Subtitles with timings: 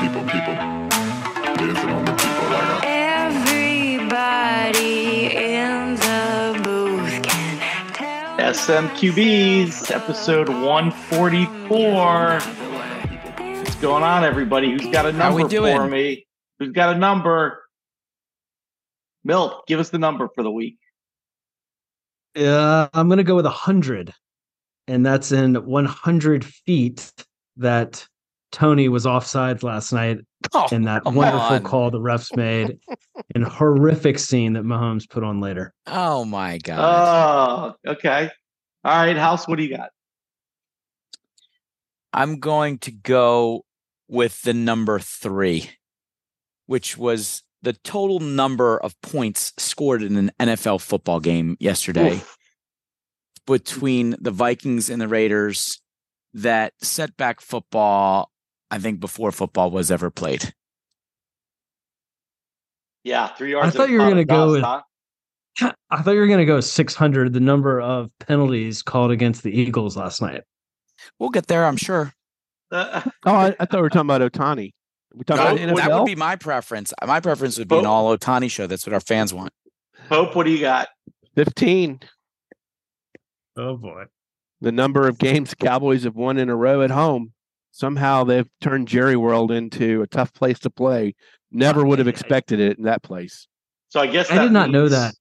[0.00, 0.54] people, people.
[0.54, 2.86] Dancing on the people like a
[3.98, 4.86] Everybody
[5.34, 7.58] in the booth can
[7.94, 8.38] tell.
[8.38, 12.40] SMQBs, episode 144.
[13.58, 14.70] What's going on, everybody?
[14.70, 15.76] Who's got a How we number doing?
[15.76, 16.26] for me?
[16.60, 17.64] Who's got a number?
[19.24, 20.78] Milt, give us the number for the week.
[22.36, 24.14] Uh, I'm gonna go with a hundred,
[24.86, 27.12] and that's in 100 feet
[27.56, 28.06] that
[28.50, 30.18] Tony was offside last night
[30.54, 31.62] Oh, in that wonderful on.
[31.64, 32.78] call the refs made,
[33.34, 35.74] and horrific scene that Mahomes put on later.
[35.86, 37.74] Oh my god.
[37.86, 38.30] Oh, okay.
[38.84, 39.90] All right, House, what do you got?
[42.12, 43.64] I'm going to go
[44.08, 45.70] with the number three,
[46.66, 52.36] which was the total number of points scored in an NFL football game yesterday Oof.
[53.46, 55.82] between the Vikings and the Raiders
[56.32, 58.30] that set back football,
[58.70, 60.52] I think, before football was ever played.
[63.04, 63.74] Yeah, three yards.
[63.74, 64.82] I thought you were gonna go with- huh?
[65.90, 69.96] I thought you were gonna go 600, the number of penalties called against the Eagles
[69.96, 70.42] last night.
[71.18, 72.12] We'll get there, I'm sure.
[72.70, 74.72] Uh, Oh, I, I thought we were talking about Ohtani.
[75.14, 76.92] We talking That, about that would be my preference.
[77.04, 78.66] My preference would be an all Ohtani show.
[78.66, 79.52] That's what our fans want.
[80.10, 80.88] Hope, what do you got?
[81.34, 82.00] fifteen.
[83.56, 84.04] Oh boy.
[84.60, 87.32] The number of games Cowboys have won in a row at home.
[87.78, 91.14] Somehow they've turned Jerry World into a tough place to play.
[91.52, 93.46] Never would have expected it in that place.
[93.90, 95.14] So I guess I did not know that.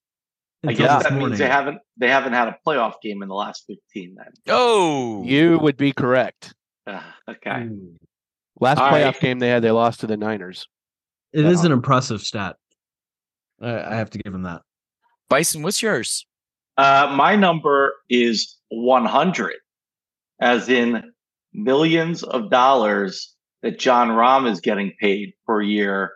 [0.65, 3.35] I guess this that means they haven't they haven't had a playoff game in the
[3.35, 4.25] last 15 then.
[4.47, 6.55] Oh, You would be correct.
[6.87, 6.99] Uh,
[7.29, 7.65] okay.
[7.65, 7.95] Ooh.
[8.59, 9.19] Last All playoff right.
[9.19, 10.67] game they had, they lost to the Niners.
[11.33, 12.55] It is an impressive stat.
[13.61, 14.63] I, I have to give him that.
[15.29, 16.25] Bison, what's yours?
[16.75, 19.53] Uh, my number is 100,
[20.41, 21.03] as in
[21.53, 26.13] millions of dollars that John Rahm is getting paid per year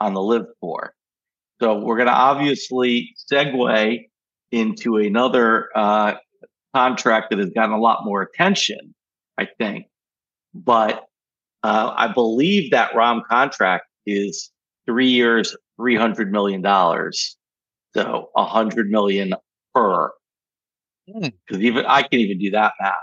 [0.00, 0.94] on the live tour.
[1.60, 3.98] So we're going to obviously segue
[4.52, 6.14] into another uh,
[6.74, 8.94] contract that has gotten a lot more attention,
[9.38, 9.86] I think.
[10.54, 11.04] But
[11.62, 14.50] uh, I believe that Rahm contract is
[14.86, 16.62] three years, $300 million.
[17.94, 19.34] So a hundred million
[19.74, 20.10] per.
[21.10, 21.28] Hmm.
[21.46, 22.94] Because even I can even do that math.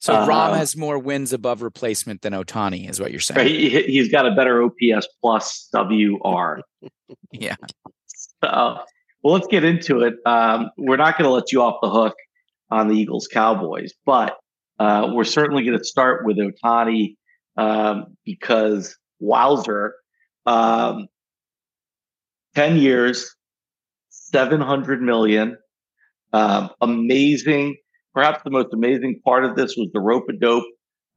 [0.00, 3.38] So Uh, Rahm has more wins above replacement than Ohtani, is what you're saying.
[3.38, 3.46] Right?
[3.46, 6.60] He, he's got a better OPS plus WAR.
[7.32, 7.54] Yeah.
[8.06, 8.80] So,
[9.22, 10.14] well, let's get into it.
[10.26, 12.14] Um, we're not going to let you off the hook
[12.70, 14.36] on the Eagles Cowboys, but
[14.78, 17.16] uh, we're certainly going to start with Ohtani
[17.56, 19.94] um, because Wowzer,
[20.46, 21.06] um,
[22.54, 23.34] 10 years,
[24.10, 25.56] 700 million.
[26.32, 27.76] Um, amazing.
[28.16, 30.64] Perhaps the most amazing part of this was the rope a dope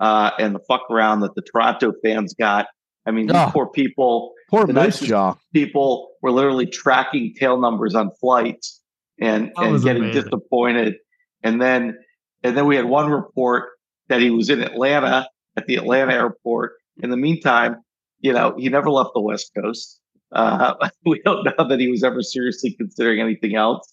[0.01, 2.67] uh, and the fuck around that the Toronto fans got.
[3.05, 3.49] I mean, these Oh.
[3.53, 5.35] poor people Poor The Moose Jaw.
[5.53, 8.81] people were literally tracking tail numbers on flights
[9.17, 10.23] and, That and getting amazing.
[10.23, 10.95] disappointed.
[11.41, 11.97] And then
[12.43, 13.69] and then we had one report
[14.09, 16.73] that he was in Atlanta at the Atlanta airport.
[17.01, 17.77] In the meantime,
[18.19, 20.01] you know, he never left the West Coast.
[20.33, 20.73] Uh,
[21.05, 23.87] we don't know that he was ever seriously considering anything else.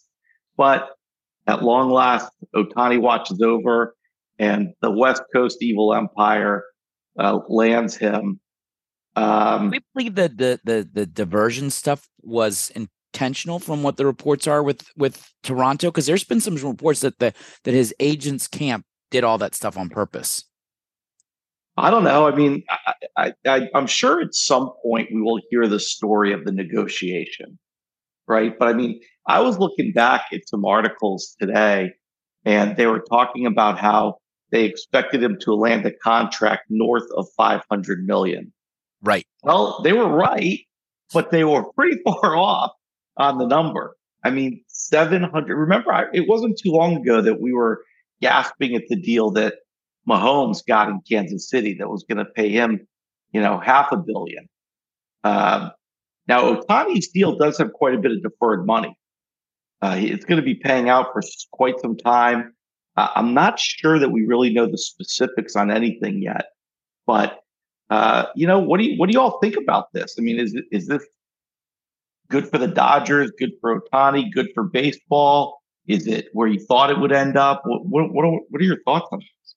[0.57, 0.89] But
[1.47, 3.95] at long last, Ohtani watches over,
[4.39, 6.65] and the West Coast evil empire
[7.19, 8.41] uh, lands him.
[9.15, 14.47] Um, we believe that the, the the diversion stuff was intentional from what the reports
[14.47, 17.33] are with with Toronto because there's been some reports that the
[17.65, 20.45] that his agents camp did all that stuff on purpose.
[21.79, 22.27] I don't know.
[22.27, 26.33] I mean, I, I, I, I'm sure at some point we will hear the story
[26.33, 27.59] of the negotiation,
[28.27, 28.59] right?
[28.59, 31.93] But I mean, I was looking back at some articles today,
[32.45, 34.19] and they were talking about how
[34.53, 38.53] they expected him to land a contract north of 500 million.
[39.03, 39.27] Right.
[39.43, 40.61] Well, they were right,
[41.13, 42.73] but they were pretty far off
[43.17, 43.97] on the number.
[44.25, 45.55] I mean, 700.
[45.55, 47.83] Remember, I, it wasn't too long ago that we were
[48.21, 49.55] gasping at the deal that
[50.09, 52.87] Mahomes got in Kansas City that was going to pay him,
[53.33, 54.49] you know, half a billion.
[55.25, 55.73] Um,
[56.29, 58.97] now, Ohtani's deal does have quite a bit of deferred money.
[59.87, 61.23] Uh, it's going to be paying out for
[61.53, 62.53] quite some time.
[62.97, 66.47] Uh, I'm not sure that we really know the specifics on anything yet,
[67.07, 67.39] but
[67.91, 70.17] uh, you know, what do you what do you all think about this?
[70.19, 71.07] I mean, is it- is this
[72.29, 73.31] good for the Dodgers?
[73.39, 74.33] Good for Ohtani?
[74.33, 75.63] Good for baseball?
[75.87, 77.63] Is it where you thought it would end up?
[77.65, 79.55] What what what are, what are your thoughts on this?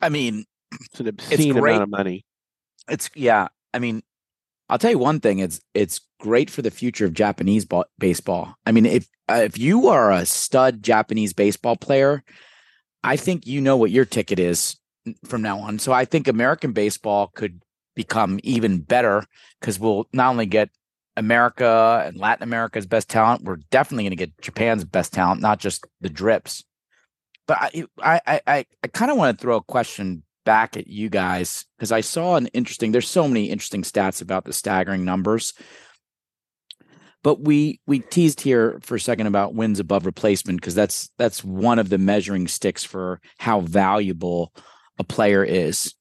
[0.00, 0.44] I mean,
[0.80, 1.72] It's an obscene great.
[1.76, 2.24] amount of money.
[2.88, 3.46] it's yeah.
[3.72, 4.02] I mean,
[4.68, 5.38] I'll tell you one thing.
[5.38, 8.56] It's it's great for the future of Japanese ba- baseball.
[8.66, 12.24] I mean, if if you are a stud Japanese baseball player,
[13.04, 14.76] I think you know what your ticket is
[15.24, 15.78] from now on.
[15.78, 17.62] So I think American baseball could
[17.94, 19.24] become even better
[19.60, 20.70] because we'll not only get
[21.16, 25.60] America and Latin America's best talent, we're definitely going to get Japan's best talent, not
[25.60, 26.64] just the drips.
[27.46, 31.10] But I I I, I kind of want to throw a question back at you
[31.10, 32.92] guys because I saw an interesting.
[32.92, 35.52] There's so many interesting stats about the staggering numbers.
[37.22, 41.44] But we we teased here for a second about wins above replacement because that's that's
[41.44, 44.54] one of the measuring sticks for how valuable
[44.98, 45.94] a player is.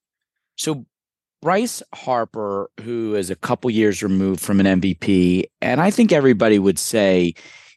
[0.56, 0.86] So
[1.42, 6.60] Bryce Harper, who is a couple years removed from an MVP, and I think everybody
[6.60, 7.34] would say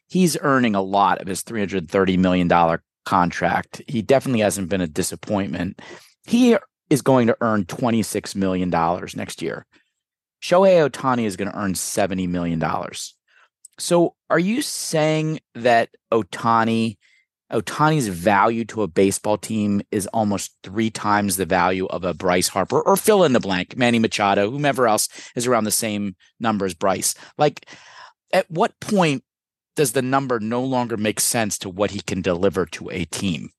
[0.07, 3.81] he's earning a lot of his $330 million contract.
[3.87, 5.81] He definitely hasn't been a disappointment.
[6.29, 6.55] He
[6.91, 8.69] is going to earn $26 million
[9.15, 9.65] next year.
[10.43, 12.63] Shohei Ohtani is going to earn $70 million.
[13.79, 16.97] So are you saying that Ohtani
[17.51, 22.47] Ohtani's value to a baseball team is almost three times the value of a Bryce
[22.47, 26.67] Harper or fill in the blank, Manny Machado, whomever else is around the same number
[26.67, 27.15] as Bryce.
[27.39, 27.65] Like,
[28.31, 29.23] at what point
[29.75, 33.49] does the number no longer make sense to what he can deliver to a team?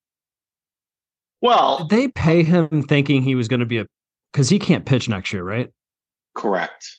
[1.41, 3.87] Well, Did they pay him thinking he was going to be a
[4.33, 5.71] because he can't pitch next year, right?
[6.37, 6.99] correct.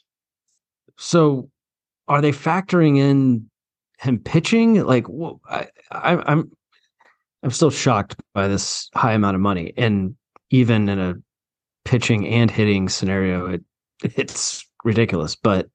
[0.97, 1.49] So
[2.07, 3.49] are they factoring in
[3.99, 4.83] him pitching?
[4.83, 6.51] Like, wha- I, I, I'm,
[7.43, 10.15] I'm still shocked by this high amount of money, and
[10.49, 11.15] even in a
[11.85, 13.63] pitching and hitting scenario, it
[14.03, 15.35] it's ridiculous.
[15.35, 15.69] But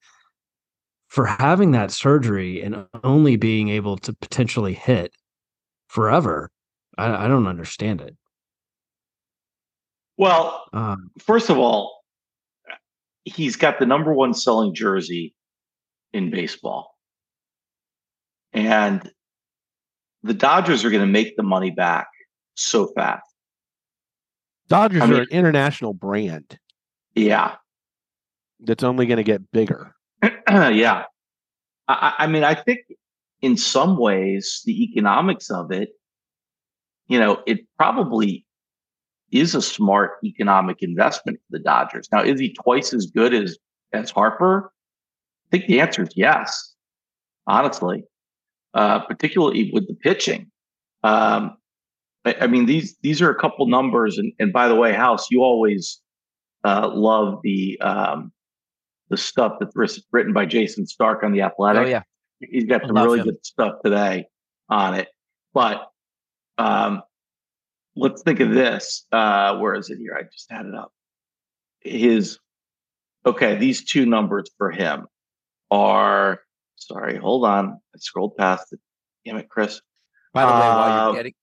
[1.09, 5.15] for having that surgery and only being able to potentially hit
[5.89, 6.51] forever,
[6.99, 8.17] I, I don't understand it.
[10.17, 12.03] Well, Um, first of all,
[13.25, 15.35] he's got the number one selling jersey
[16.13, 16.95] in baseball.
[18.53, 19.11] And
[20.23, 22.07] the Dodgers are going to make the money back
[22.55, 23.27] so fast.
[24.69, 26.59] Dodgers I mean- are an international brand
[27.15, 27.57] Yeah.
[28.61, 29.95] that's only going to get bigger.
[30.49, 31.05] yeah.
[31.89, 32.81] I, I I mean, I think
[33.43, 35.91] in some ways, the economics of it,
[37.07, 38.46] you know, it probably
[39.33, 42.09] is a smart economic investment for the Dodgers.
[42.13, 43.59] Now, is he twice as good as
[43.93, 44.73] as Harper?
[45.47, 46.75] I think the answer is yes.
[47.47, 48.05] Honestly,
[48.75, 50.51] uh, particularly with the pitching.
[51.05, 51.57] Um,
[52.25, 55.31] I, I mean, these these are a couple numbers, and and by the way, House,
[55.31, 56.01] you always
[56.65, 58.33] uh, love the um,
[59.09, 61.87] the stuff that's written by Jayson Stark on the Athletic.
[61.87, 62.03] Oh yeah,
[62.41, 63.27] He's got some really him.
[63.27, 64.27] good stuff today
[64.69, 65.09] on it.
[65.55, 65.89] But
[66.59, 67.03] um,
[67.97, 69.05] let's think of this.
[69.11, 70.17] Uh, where is it here?
[70.19, 70.93] I just had it up.
[71.81, 72.39] His
[73.25, 75.07] okay, these two numbers for him
[75.71, 76.41] are
[76.77, 77.71] sorry, hold on.
[77.95, 78.81] I scrolled past it.
[79.25, 79.81] Damn it, Chris.
[80.33, 81.35] By the way, while Uh, you're getting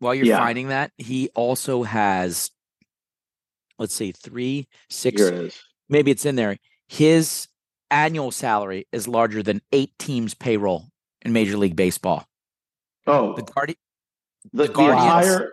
[0.00, 0.38] while you're yeah.
[0.38, 2.50] finding that, he also has
[3.78, 5.60] let's see, three, six, Here it is.
[5.88, 6.56] maybe it's in there.
[6.88, 7.48] His
[7.90, 10.86] annual salary is larger than eight teams' payroll
[11.22, 12.24] in Major League Baseball.
[13.06, 13.76] Oh, The Guardi-
[14.52, 15.52] the, the the Guardians- entire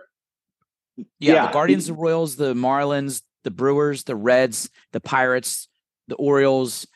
[1.18, 5.68] yeah, Yeah, the Guardians, he- the Royals, the Marlins, the Brewers, the Reds, the Pirates,
[6.08, 6.86] the Orioles.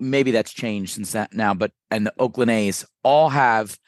[0.00, 3.78] Maybe that's changed since that now, but and the Oakland A's all have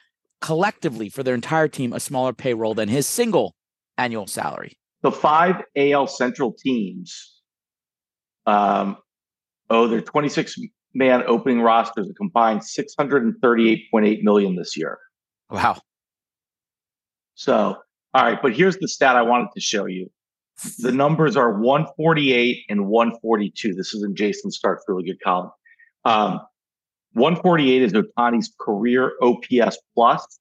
[0.41, 3.55] collectively for their entire team a smaller payroll than his single
[3.99, 4.79] annual salary.
[5.03, 7.41] the five AL Central teams,
[8.47, 8.97] um,
[9.71, 10.57] oh, their 26
[10.95, 14.99] man opening rosters a combined 638.8 million this year.
[15.51, 15.81] Wow.
[17.35, 17.77] So,
[18.17, 20.11] all right, but here's the stat I wanted to show you.
[20.79, 23.75] The numbers are 148 and 142.
[23.75, 25.51] This is in Jayson Stark's really good column.
[26.07, 26.41] Um,
[27.13, 30.39] 148 is Ohtani's career OPS plus.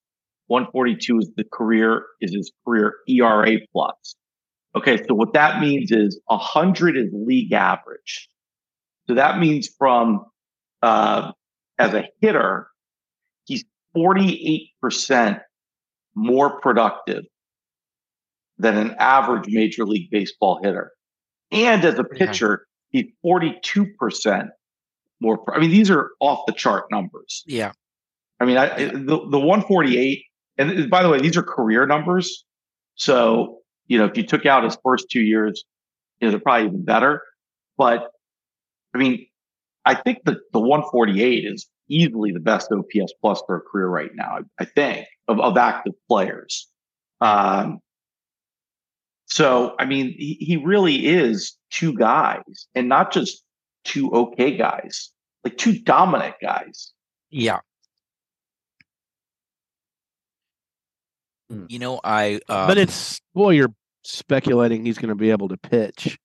[0.48, 4.16] 142 is the career is his career ERA plus.
[4.78, 8.30] Okay, so what that means is 100 is league average.
[9.10, 10.24] So that means from
[10.82, 11.34] uh,
[11.78, 12.70] as a hitter,
[13.44, 13.66] he's
[13.98, 15.42] 48%
[16.16, 17.26] more productive
[18.58, 20.92] than an average Major League Baseball hitter.
[21.52, 24.50] And as a pitcher, he's 42%
[25.20, 25.44] more.
[25.54, 27.44] I mean, these are off the chart numbers.
[27.46, 27.72] Yeah.
[28.40, 30.24] I mean, I, the the 148,
[30.58, 32.44] and by the way, these are career numbers.
[32.96, 35.64] So you know, if you took out his first two years,
[36.20, 37.22] you know, they're probably even better.
[37.78, 38.10] But
[38.94, 39.26] I mean,
[39.86, 44.12] I think that the 148 is easily the best OPS plus for a career right
[44.16, 44.40] now.
[44.40, 46.68] I, I think of, of active players.
[47.22, 47.80] Um,
[49.26, 53.44] so I mean, he, he really is two guys, and not just
[53.84, 55.12] two okay guys,
[55.44, 56.92] like two dominant guys.
[57.30, 57.60] Yeah.
[61.52, 61.70] Mm.
[61.70, 65.58] You know, I um, but it's boy, you're speculating he's going to be able to
[65.58, 66.18] pitch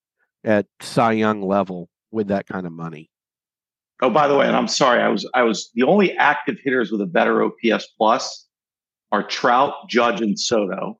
[0.44, 3.10] at Cy Young level with that kind of money.
[4.02, 6.90] Oh, by the way, and I'm sorry, I was I was the only active hitters
[6.90, 8.46] with a better OPS plus
[9.12, 10.99] are Trout, Judge, and Soto,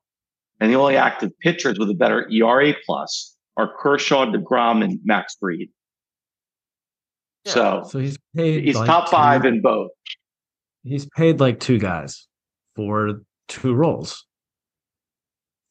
[0.61, 5.35] and the only active pitchers with a better ERA plus are Kershaw, Degrom, and Max
[5.39, 5.69] Fried.
[7.45, 8.63] So So he's paid.
[8.63, 9.89] he's like top five in both.
[10.83, 12.27] He's paid like two guys
[12.75, 14.25] for two roles.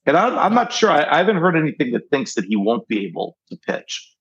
[0.07, 0.91] And I'm, I'm not sure.
[0.91, 4.13] I, I haven't heard anything that thinks that he won't be able to pitch.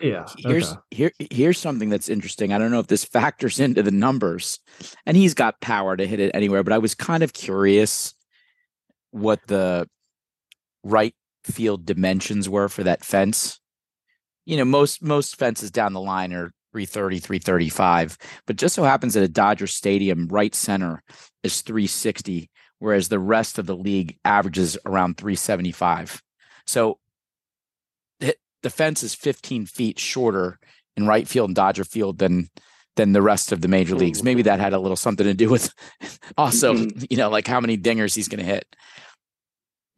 [0.00, 0.26] Yeah.
[0.36, 0.80] Here's okay.
[0.90, 2.52] here here's something that's interesting.
[2.52, 4.60] I don't know if this factors into the numbers,
[5.06, 6.62] and he's got power to hit it anywhere.
[6.62, 8.14] But I was kind of curious
[9.10, 9.88] what the
[10.84, 13.60] right field dimensions were for that fence.
[14.46, 19.14] You know, most most fences down the line are 330, 335, but just so happens
[19.14, 21.02] that a Dodger Stadium right center
[21.42, 26.22] is 360, whereas the rest of the league averages around 375.
[26.66, 26.98] So
[28.62, 30.58] the fence is 15 feet shorter
[30.96, 32.48] in right field and Dodger Field than
[32.98, 34.22] than the rest of the major leagues.
[34.22, 35.72] Maybe that had a little something to do with
[36.36, 37.06] also, Mhm.
[37.08, 38.66] you know, like how many dingers he's going to hit.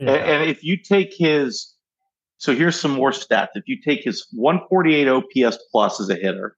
[0.00, 1.74] A- And, if you take his,
[2.38, 3.48] so here's some more stats.
[3.54, 6.56] If you take his 148 OPS plus as a hitter,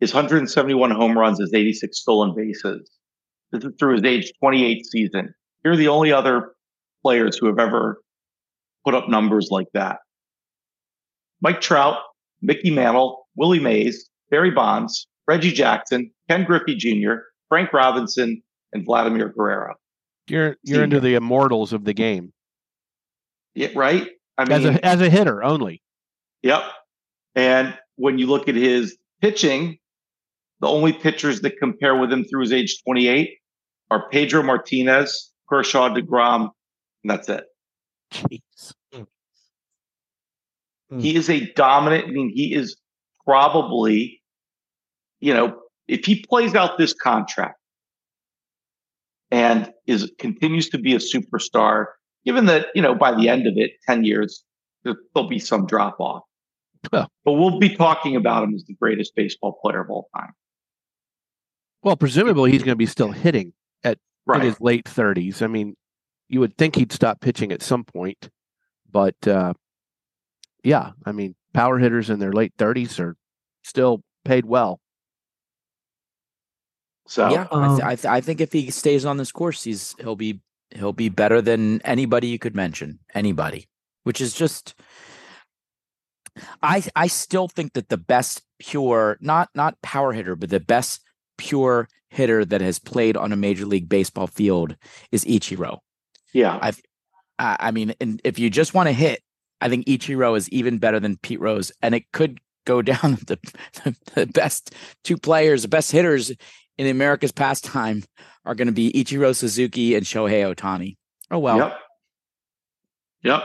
[0.00, 2.90] his 171 home runs, his 86 stolen bases,
[3.52, 5.32] this is through his age 28 season.
[5.62, 6.52] Here are the only other
[7.02, 8.02] players who have ever
[8.84, 9.98] put up numbers like that.
[11.42, 11.98] Mike Trout,
[12.42, 17.14] Mickey Mantle, Willie Mays, Barry Bonds, Reggie Jackson, Ken Griffey Jr.,
[17.48, 19.74] Frank Robinson, and Vladimir Guerrero.
[20.26, 22.32] You're you're into the immortals of the game
[23.54, 24.08] Yeah, right?
[24.38, 25.82] I mean, as mean, a as a hitter only.
[26.42, 26.62] Yep.
[27.34, 29.78] And when you look at his pitching,
[30.60, 33.30] the only pitchers that compare with him through his age 28
[33.90, 36.50] are Pedro Martinez, Kershaw, DeGrom,
[37.02, 37.44] and that's it.
[38.12, 38.72] Jeez.
[38.92, 41.00] Hmm.
[41.00, 42.06] He is a dominant.
[42.06, 42.76] I mean, he is
[43.24, 44.22] probably,
[45.24, 45.56] you know,
[45.88, 47.58] if he plays out this contract
[49.30, 51.86] and is continues to be a superstar,
[52.26, 54.44] given that, you know, by the end of it, 10 years,
[54.82, 56.24] there, there'll be some drop off.
[56.92, 57.08] Well.
[57.24, 60.34] But we'll be talking about him as the greatest baseball player of all time.
[61.82, 64.42] Well, presumably he's going to be still hitting at Right.
[64.42, 65.40] his late 30s.
[65.40, 65.74] I mean,
[66.28, 68.28] you would think he'd stop pitching at some point,
[68.90, 69.54] but uh,
[70.62, 73.16] yeah, I mean, power hitters in their late 30s are
[73.62, 74.80] still paid well.
[77.06, 79.62] So yeah, I, th- Um, I, th- I think if he stays on this course,
[79.64, 80.40] he's he'll be
[80.74, 82.98] he'll be better than anybody you could mention.
[83.14, 83.68] Anybody,
[84.04, 84.74] which is just.
[86.62, 91.00] I I still think that the best pure not not power hitter, but the best
[91.38, 94.76] pure hitter that has played on a major league baseball field
[95.12, 95.78] is Ichiro.
[96.32, 96.58] yeah.
[96.60, 96.72] I
[97.38, 99.20] I mean, and if you just want to hit,
[99.60, 103.38] I think Ichiro is even better than Pete Rose, and it could go down the,
[103.84, 106.32] the, the best two players, the best hitters
[106.78, 108.04] in America's pastime
[108.44, 110.96] are going to be Ichiro Suzuki and Shohei Ohtani.
[111.30, 111.78] Oh well, Yep.
[113.22, 113.42] Yep.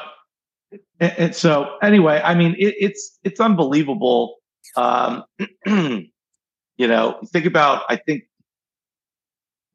[0.99, 4.35] And, so anyway, I mean, it, it's it's unbelievable.
[4.75, 5.23] Um,
[5.65, 6.07] you
[6.79, 7.83] know, think about.
[7.89, 8.23] I think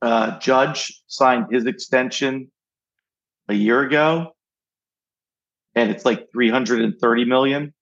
[0.03, 2.51] uh, Judge signed his extension
[3.49, 4.33] a year ago,
[5.75, 7.73] and it's like three hundred and thirty million.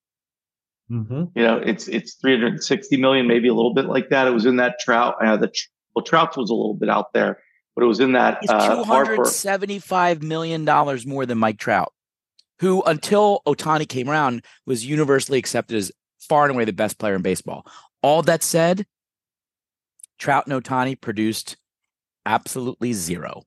[0.92, 1.30] Mhm.
[1.34, 4.26] You know, it's it's 360 million, maybe a little bit like that.
[4.26, 5.14] It was in that Trout.
[5.24, 5.50] Uh, the
[5.94, 7.38] well, Trout was a little bit out there,
[7.74, 9.14] but it was in that he's uh, two Harper.
[9.14, 11.92] hundred seventy-five million dollars more than Mike Trout,
[12.60, 17.14] who until Ohtani came around was universally accepted as far and away the best player
[17.14, 17.66] in baseball.
[18.02, 18.84] All that said,
[20.18, 21.56] Trout and Ohtani produced
[22.26, 23.42] absolutely zero.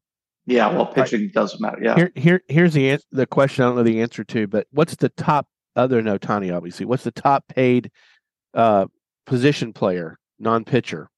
[0.47, 1.79] Yeah, well, pitching doesn't matter.
[1.81, 3.63] Yeah, Here, here, here's the an- the question.
[3.63, 6.55] I don't know the answer to, but what's the top other than Ohtani?
[6.55, 7.91] Obviously, what's the top paid
[8.53, 8.85] uh,
[9.25, 11.09] position player, non pitcher?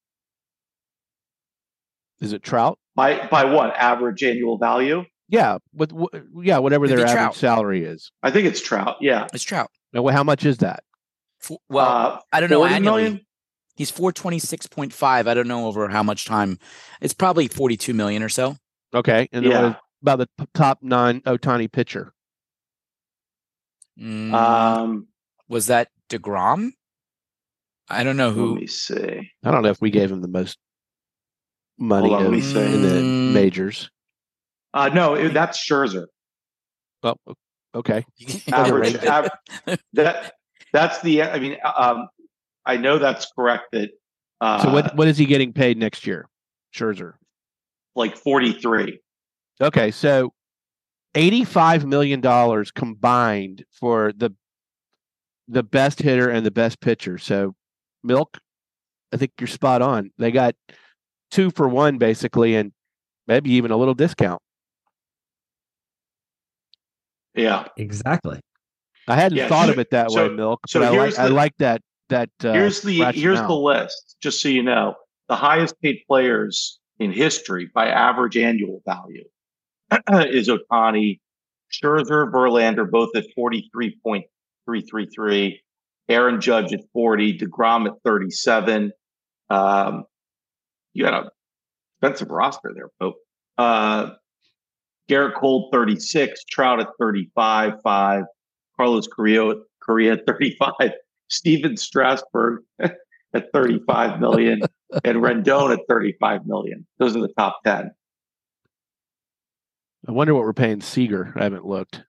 [2.20, 2.78] Is it Trout?
[2.96, 5.04] by by what average annual value?
[5.28, 7.36] Yeah, with wh- yeah, whatever It'd their be average Trout.
[7.36, 8.10] salary is.
[8.22, 8.96] I think it's Trout.
[9.00, 9.28] Yeah.
[9.32, 9.70] It's Trout.
[9.92, 10.82] Now, how much is that?
[11.42, 13.02] F- Well, uh, I don't know 40 annually.
[13.02, 13.20] million?
[13.76, 15.28] He's 426.5.
[15.28, 16.58] I don't know over how much time.
[17.00, 18.56] It's probably 42 million or so.
[18.94, 19.74] Okay, and Yeah.
[20.02, 22.12] about the top nine Ohtani pitcher.
[24.00, 25.08] Mm, Um,
[25.48, 26.70] was that DeGrom?
[27.88, 28.42] I don't know who.
[28.50, 28.60] let who.
[28.60, 29.30] me see.
[29.44, 30.58] I don't know if we gave him the most
[31.78, 33.32] money on, of- in the Mm.
[33.32, 33.90] majors.
[34.74, 36.06] Uh, no, it, that's Scherzer.
[37.02, 37.14] Oh,
[37.74, 38.04] okay.
[38.52, 39.06] Average, Overrated.
[39.06, 39.30] av-
[39.94, 40.34] that
[40.72, 41.22] that's the.
[41.22, 42.08] I mean, um,
[42.66, 43.68] I know that's correct.
[43.72, 43.90] That
[44.40, 46.28] uh, So what what is he getting paid next year?
[46.74, 47.14] Scherzer.
[47.96, 49.00] like forty three.
[49.60, 50.32] Okay, so
[51.18, 54.30] eighty-five million dollars combined for the
[55.48, 57.18] the best hitter and the best pitcher.
[57.18, 57.54] So,
[58.04, 58.38] Milk,
[59.12, 60.10] I think you're spot on.
[60.18, 60.54] They got
[61.30, 62.72] two for one basically, and
[63.26, 64.40] maybe even a little discount.
[67.34, 67.66] Yeah.
[67.76, 68.40] Exactly.
[69.06, 70.60] I hadn't Yeah, thought of it that so- way, Milk.
[70.68, 72.30] so but I like here's I like that that.
[72.42, 74.94] Uh, here's the here's the list, just so you know.
[75.28, 79.24] The highest paid players in history by average annual value
[80.12, 81.18] is Ohtani,
[81.72, 85.58] Scherzer, Verlander, both at 43.333.
[86.08, 88.90] Aaron Judge at 40, DeGrom at 37.
[89.50, 90.04] Um,
[90.94, 91.30] you had a
[92.00, 93.16] expensive roster there, Pope.
[93.56, 94.10] Uh,
[95.08, 98.24] Gerrit Cole, 36, Trout at 35, 5,
[98.76, 100.72] Carlos Correa, Correa at 35,
[101.28, 104.60] Stephen Strasburg at 35 million,
[105.04, 106.86] and Rendon at 35 million.
[106.98, 107.90] Those are the top 10.
[110.06, 111.32] I wonder what we're paying Seager.
[111.36, 112.02] I haven't looked.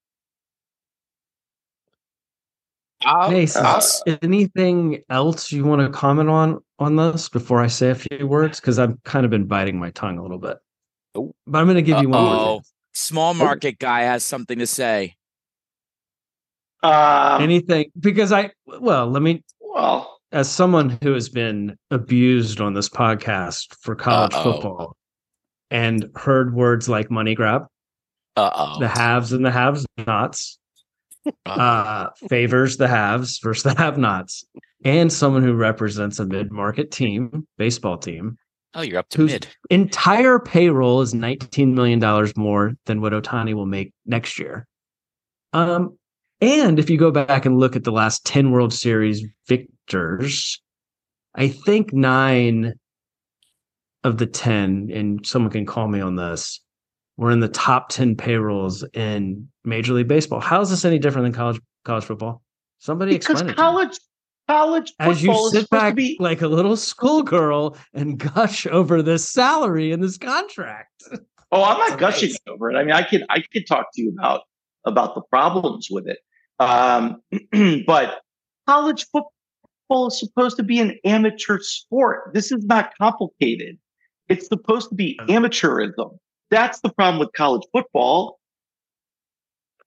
[3.02, 3.82] I'll- Mason, uh,
[4.22, 8.60] anything else you want to comment on on this before I say a few words?
[8.60, 10.58] Because I've kind of been biting my tongue a little bit.
[11.16, 11.34] Oh.
[11.48, 12.34] But I'm going to give you one more.
[12.34, 12.62] Uh-oh.
[12.94, 15.16] Small market guy has something to say.
[16.84, 22.74] Um, Anything because I well, let me well, as someone who has been abused on
[22.74, 24.44] this podcast for college Uh-oh.
[24.44, 24.98] football
[25.72, 27.68] and heard words like money grab,
[28.40, 28.80] Uh oh.
[28.80, 30.60] the haves and the haves nots,
[31.46, 34.46] uh, favors the haves versus the have nots,
[34.86, 38.38] and someone who represents a mid market team, baseball team,
[38.76, 39.48] oh, you're up to mid.
[39.70, 44.66] entire payroll is $19 million more than what Ohtani will make next year.
[45.52, 45.98] Um,
[46.40, 50.62] and if you go back and look at the last 10 World Series victors,
[51.36, 52.76] I think nine
[54.06, 56.62] of the 10, and someone can call me on this,
[57.20, 60.40] were in the top 10 payrolls in Major League Baseball.
[60.40, 62.42] How is this any different than college college football?
[62.78, 63.56] Somebody because explain it.
[63.56, 63.62] to me.
[63.62, 64.00] college
[64.48, 69.02] college As you football is sit back be like a little schoolgirl and gush over
[69.02, 71.04] this salary and this contract.
[71.52, 72.40] Oh, I'm not It's gushing amazing.
[72.48, 72.78] over it.
[72.78, 74.44] I mean, I could I could talk to you about
[74.86, 76.20] about the problems with it.
[76.60, 77.22] Um,
[77.86, 78.22] but
[78.66, 82.32] college football is supposed to be an amateur sport.
[82.34, 83.78] This is not complicated.
[84.30, 86.18] It's supposed to be amateurism.
[86.52, 88.40] That's the problem with college football.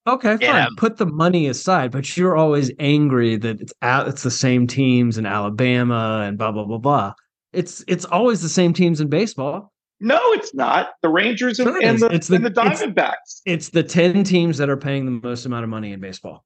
[0.07, 0.41] Okay, fine.
[0.41, 0.67] Yeah.
[0.77, 5.17] Put the money aside, but you're always angry that it's out, it's the same teams
[5.17, 7.15] in Alabama and blah blah blah blah.
[7.53, 9.73] It's it's always the same teams in baseball.
[10.01, 10.91] No, it's not.
[11.03, 13.43] The Rangers and, Sure and the, It's the- and the Diamondbacks.
[13.47, 16.45] It's the 10 teams that are paying the most amount of money in baseball.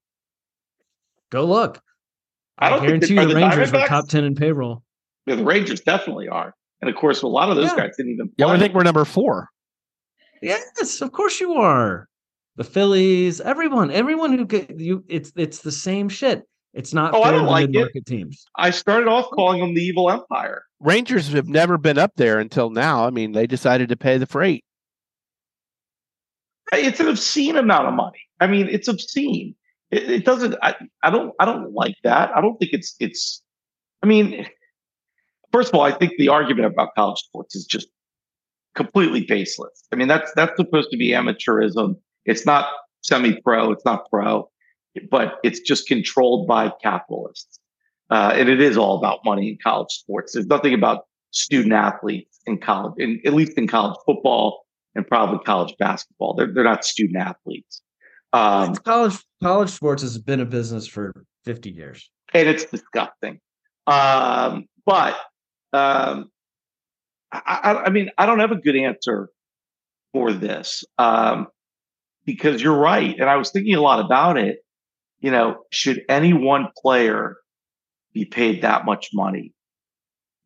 [1.31, 1.81] Go look.
[2.59, 4.83] I I, guarantee you the the Rangers were top 10 in payroll.
[5.25, 6.55] Yeah, the Rangers definitely are.
[6.83, 7.77] And of course, a lot of those Yeah.
[7.77, 8.49] guys didn't even Yeah.
[8.49, 9.49] I think we're number four.
[10.43, 12.09] Yes, of course you are.
[12.57, 16.45] The Phillies, everyone, everyone who get you it's it's the same shit.
[16.73, 18.07] It's not Oh, I fair don't to like it.
[18.07, 18.45] teams.
[18.57, 19.35] I started off oh.
[19.35, 20.63] calling them the evil empire.
[20.81, 23.07] Rangers have never been up there until now.
[23.07, 24.63] I mean, they decided to pay the freight.
[26.73, 28.19] It's an obscene amount of money.
[28.41, 29.55] I mean, it's obscene.
[29.91, 30.57] It, it doesn't.
[30.63, 31.33] I, I don't.
[31.41, 32.31] I don't like that.
[32.37, 32.95] I don't think it's.
[33.01, 33.43] It's.
[34.03, 34.47] I mean,
[35.53, 37.89] first of all, I think the argument about college sports is just
[38.77, 39.85] completely baseless.
[39.93, 41.97] I mean, that's that's supposed to be amateurism.
[42.25, 42.71] It's not
[43.03, 43.73] semi-pro.
[43.73, 44.49] It's not pro,
[45.11, 47.59] but it's just controlled by capitalists,
[48.11, 50.33] uh, and it is all about money in college sports.
[50.35, 55.39] There's nothing about student athletes in college, in, at least in college football and probably
[55.45, 56.35] college basketball.
[56.35, 57.83] They're they're not student athletes.
[58.33, 62.11] Um, college college sports has been a business for 50 years.
[62.35, 63.41] and it's disgusting.
[63.87, 65.17] Um, but
[65.73, 66.31] um,
[67.33, 69.29] I, I, mean, I don't have a good answer
[70.13, 71.49] for this um,
[72.25, 74.59] because you're right, and I was thinking a lot about it.
[75.21, 77.37] You know, should any one player
[78.13, 79.53] be paid that much money?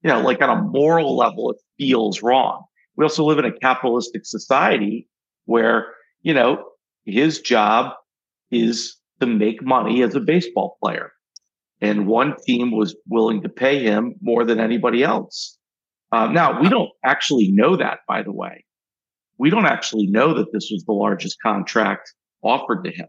[0.02, 2.64] You know, like on a moral level, it feels wrong.
[2.96, 5.08] We also live in a capitalistic society
[5.44, 5.88] where
[6.22, 6.64] you know
[7.04, 7.92] his job
[8.50, 11.12] is to make money as a baseball player
[11.80, 15.58] and one team was willing to pay him more than anybody else.
[16.12, 18.64] Um, now we don't actually know that, by the way.
[19.38, 23.06] We don't actually know that this was the largest contract offered to him.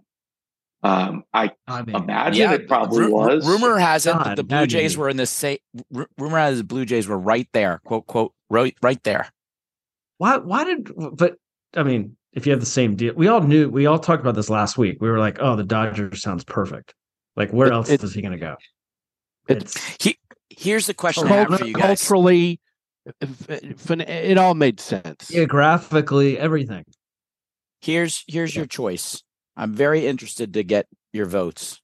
[0.84, 3.48] Um, I I mean, imagine it probably ru- was.
[3.48, 5.58] Rumor has it that the Blue imagine Jays were in the same.
[5.96, 7.82] r- Rumor has the Blue Jays were right there.
[7.86, 8.34] Quote quote.
[8.50, 9.30] Right, right there.
[10.18, 11.36] why why did but
[11.76, 14.36] I mean, if you have the same deal, we all knew we all talked about
[14.36, 14.98] this last week.
[15.02, 16.94] We were like, oh, the Dodgers sounds perfect.
[17.36, 18.56] Like, where It- else it- is he gonna go?
[19.48, 20.18] it- It's He,
[20.50, 22.02] here's the question I have for you guys.
[22.02, 22.71] culturally, f- f-
[23.22, 25.28] it all made sense.
[25.30, 26.86] geographically everything.
[27.82, 29.24] Here's here's your choice.
[29.58, 31.82] I'm very interested to get your votes.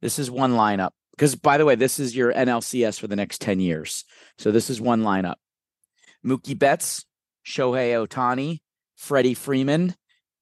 [0.00, 3.40] This is one lineup because, by the way, this is your NLCS for the next
[3.40, 4.04] ten years.
[4.38, 5.36] So this is one lineup:
[6.24, 7.04] Mookie Betts,
[7.46, 8.60] Shohei Ohtani,
[8.96, 9.94] Freddie Freeman,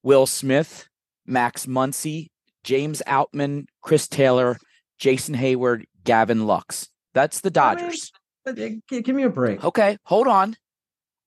[0.02, 0.88] Will Smith,
[1.26, 2.28] Max Muncy,
[2.62, 4.56] James Outman, Chris Taylor,
[4.98, 6.88] Jason Heyward, Gavin Lux.
[7.12, 8.12] That's the I mean, Dodgers.
[8.44, 9.64] But, uh, gi- give me a break.
[9.64, 10.56] Okay, hold on.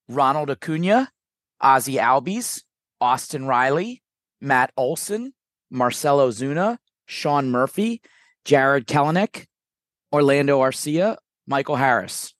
[0.07, 1.09] Ronald Acuna,
[1.59, 2.63] Ozzie Albies,
[3.01, 4.01] Austin Riley,
[4.39, 5.33] Matt Olson,
[5.69, 8.01] Marcell Ozuna, Sean Murphy,
[8.45, 9.45] Jarred Kelenic,
[10.13, 12.33] Orlando Arcia, Michael Harris.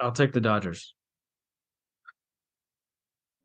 [0.00, 0.94] I'll take the Dodgers.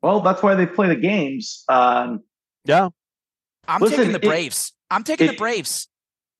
[0.02, 1.64] Well, that's why they play the games.
[1.68, 2.20] Um,
[2.64, 2.88] Yeah.
[3.68, 4.72] I'm Listen, taking the it- Braves.
[4.90, 5.88] I'm taking the Braves.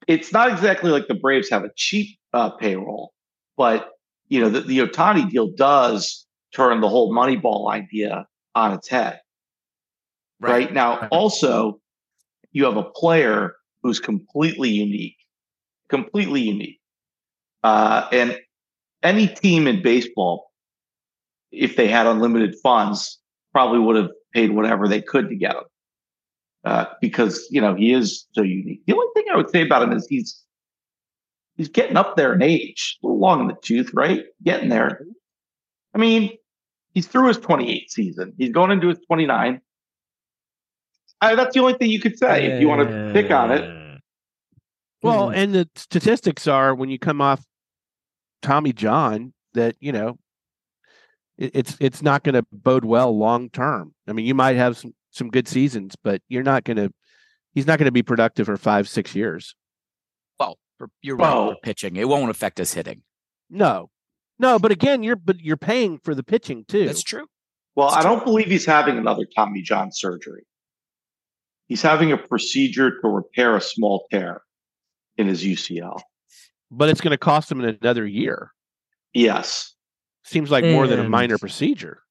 [0.09, 3.13] it's not exactly like the Braves have a cheap uh, payroll,
[3.57, 3.92] but
[4.33, 9.21] you know the, the Ohtani deal does turn the whole Moneyball idea on its head.
[10.41, 11.09] Right, now, Right.
[11.11, 11.81] also
[12.53, 15.17] you have a player who's completely unique,
[15.91, 16.81] completely unique,
[17.63, 18.39] uh, and
[19.03, 20.51] any team in baseball,
[21.51, 23.19] if they had unlimited funds,
[23.53, 25.65] probably would have paid whatever they could to get him.
[26.65, 28.81] Uh, because you know he is so unique.
[28.87, 30.43] The only thing I would say about him is he's
[31.63, 34.25] he's getting up there in age, a little long in the tooth, right?
[34.43, 35.01] Getting there.
[35.95, 36.33] I mean,
[36.93, 38.33] he's through his 28 season.
[38.37, 39.61] He's going into his 29.
[41.21, 43.63] I, that's the only thing you could say if you want to pick on it.
[43.63, 43.99] Uh,
[45.05, 45.37] Well, Mhm.
[45.37, 47.45] and the statistics are when you come off
[48.41, 50.19] Tommy John that you know
[51.39, 53.95] it, it's it's not going to bode well long term.
[54.09, 56.93] I mean, you might have some some good seasons, but you're not going to.
[57.55, 59.55] He's not going to be productive for five six years.
[60.83, 61.97] Well, for, you're right for pitching.
[61.97, 63.03] It won't affect us hitting.
[63.51, 63.91] No,
[64.39, 64.59] no.
[64.59, 66.87] But again, you're but you're paying for the pitching too.
[66.87, 67.27] That's true.
[67.77, 68.11] Well, It's I true.
[68.11, 70.45] don't believe he's having another Tommy John surgery.
[71.69, 74.43] He's having a procedure to repair a small tear
[75.17, 76.01] in his UCL.
[76.71, 78.53] but it's going to cost him another year.
[79.15, 79.75] Yes.
[80.25, 82.03] Seems like more than a minor procedure.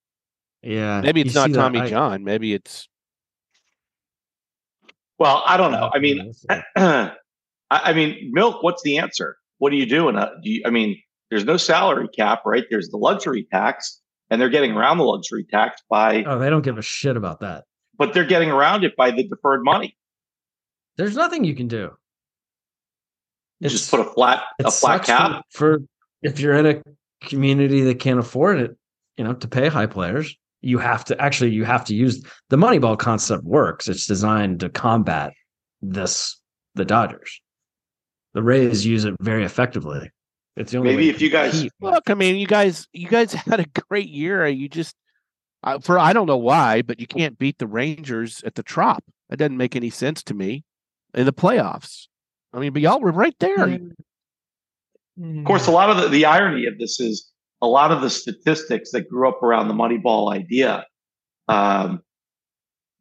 [0.61, 1.01] yeah.
[1.01, 2.23] Maybe it's not see that- Tommy I- John.
[2.23, 2.87] Maybe it's
[5.19, 5.89] Well, I don't know.
[5.93, 6.47] I mean, We'll see.
[7.71, 8.61] I, I mean, milk.
[8.61, 9.37] What's the answer?
[9.57, 10.15] What are you doing?
[10.15, 12.65] Uh, do you, I mean, there's no salary cap, right?
[12.69, 16.61] There's the luxury tax, and they're getting around the luxury tax by, oh, they don't
[16.61, 17.63] give a shit about that.
[17.97, 19.97] but they're getting around it by the deferred money.
[20.97, 21.91] There's nothing you can do.
[23.59, 25.45] You just put a flat a flat sucks for- cap.
[25.51, 25.77] for
[26.21, 26.81] if you're in a
[27.27, 28.75] community that can't afford it,
[29.17, 32.57] you know, to pay high players, you have to actually you have to use the
[32.57, 33.87] Moneyball concept works.
[33.87, 35.33] It's designed to combat
[35.81, 36.39] this
[36.75, 37.39] the Dodgers.
[38.33, 40.09] The Rays use it very effectively.
[40.55, 41.71] It's the only Maybe if you guys- compete.
[41.81, 42.09] look.
[42.09, 44.47] I mean, you guys, you guys had a great year.
[44.47, 44.95] You just
[45.63, 49.03] uh, for I don't know why, but you can't beat the Rangers at the Trop.
[49.29, 50.63] That doesn't make any sense to me
[51.13, 52.07] in the playoffs.
[52.53, 53.79] I mean, but y'all were right there.
[55.21, 58.09] Of course, a lot of the, the irony of this is a lot of the
[58.09, 60.85] statistics that grew up around the Moneyball idea.
[61.47, 62.01] Um,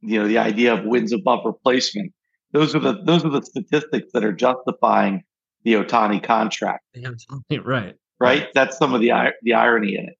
[0.00, 2.12] you know, the idea of wins above replacement.
[2.52, 5.22] Those are the those are the statistics that are justifying
[5.64, 6.84] the Ohtani contract.
[8.20, 8.38] Right.
[8.38, 8.48] right?
[8.54, 10.16] That's some of the the irony in it.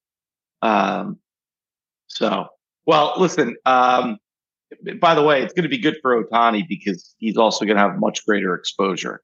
[0.62, 1.18] Um,
[2.06, 2.46] so,
[2.86, 3.56] well, listen.
[3.66, 4.18] Um,
[5.00, 7.82] by the way, it's going to be good for Ohtani because he's also going to
[7.82, 9.20] have much greater exposure.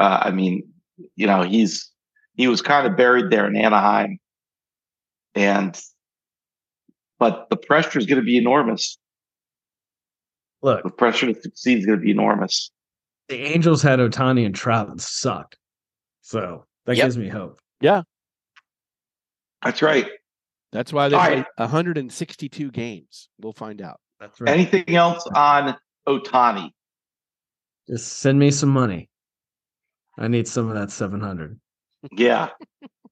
[0.00, 0.64] Uh, I mean,
[1.14, 1.90] you know, he's
[2.34, 4.18] he was kind of buried there in Anaheim,
[5.34, 5.80] and
[7.18, 8.98] but the pressure is going to be enormous.
[10.64, 12.70] Look, The pressure to succeed is going to be enormous.
[13.28, 15.58] the Angels had Ohtani and Trout and sucked.
[16.22, 17.04] So that Yep.
[17.04, 17.60] gives me hope.
[17.82, 18.02] Yeah,
[19.62, 20.08] that's right.
[20.72, 21.46] That's why they All play right.
[21.58, 23.28] 162 games.
[23.38, 24.00] We'll find out.
[24.20, 24.50] That's right.
[24.52, 25.76] Anything else on
[26.08, 26.70] Ohtani?
[27.86, 29.10] Just send me some money.
[30.18, 31.60] I need some of that 700.
[32.12, 32.48] Yeah.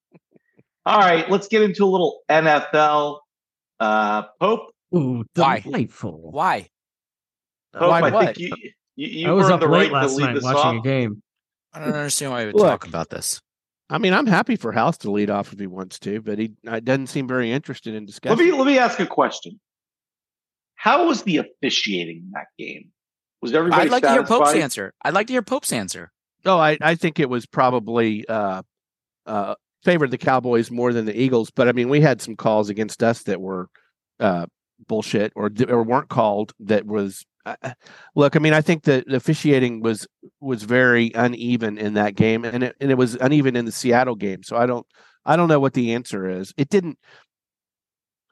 [0.87, 3.21] All right, let's get into a little NFL.
[3.79, 5.61] Uh, Pope, Ooh, Why?
[5.61, 6.31] delightful.
[6.33, 6.69] Why?
[7.73, 8.37] Pope, Why I what?
[8.37, 8.53] think you
[8.97, 10.85] you, you I was earned up the late right last night watching off.
[10.85, 11.23] a game.
[11.73, 12.67] I don't understand why we would Look.
[12.67, 13.41] talk about this.
[13.89, 16.53] I mean, I'm happy for House to lead off if he wants to, but he
[16.67, 18.37] uh, doesn't seem very interested in discussing.
[18.37, 18.59] Let discussing.
[18.59, 19.61] me let me ask a question.
[20.75, 22.91] How was the officiating in that game?
[23.41, 24.93] Was everybody I'd like to hear Pope's answer.
[25.05, 26.11] I'd like to hear Pope's answer.
[26.45, 28.63] Oh, I, I think it was probably uh,
[29.27, 29.55] uh,
[29.85, 31.51] favored the Cowboys more than the Eagles.
[31.51, 33.69] But I mean, we had some calls against us that were
[34.21, 34.47] uh,
[34.89, 36.53] bullshit or or weren't called.
[36.61, 37.73] That was uh, uh,
[38.15, 38.37] look.
[38.37, 40.07] I mean, I think that the officiating was
[40.41, 44.15] was very uneven in that game, and it and it was uneven in the Seattle
[44.15, 44.43] game.
[44.43, 44.87] So I don't
[45.25, 46.53] I don't know what the answer is.
[46.57, 46.99] It didn't.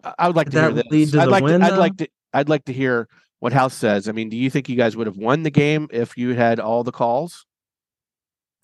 [0.04, 0.92] I- I would like Did to hear that this.
[0.92, 1.66] lead to I'd the like win, to.
[1.66, 2.08] I'd like to.
[2.32, 3.08] I'd like to hear
[3.40, 4.08] what House says.
[4.08, 6.60] I mean, do you think you guys would have won the game if you had
[6.60, 7.44] all the calls?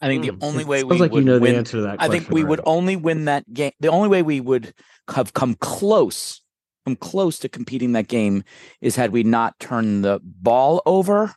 [0.01, 0.39] I think Hmm.
[0.39, 1.97] the only It way we like would you know win, the answer to that.
[2.01, 2.77] I think question we would already.
[2.79, 3.73] only win that game.
[3.81, 4.75] The only way we would
[5.09, 6.43] have come close,
[6.87, 8.45] come close to competing that game,
[8.81, 11.35] is had we not turned the ball over.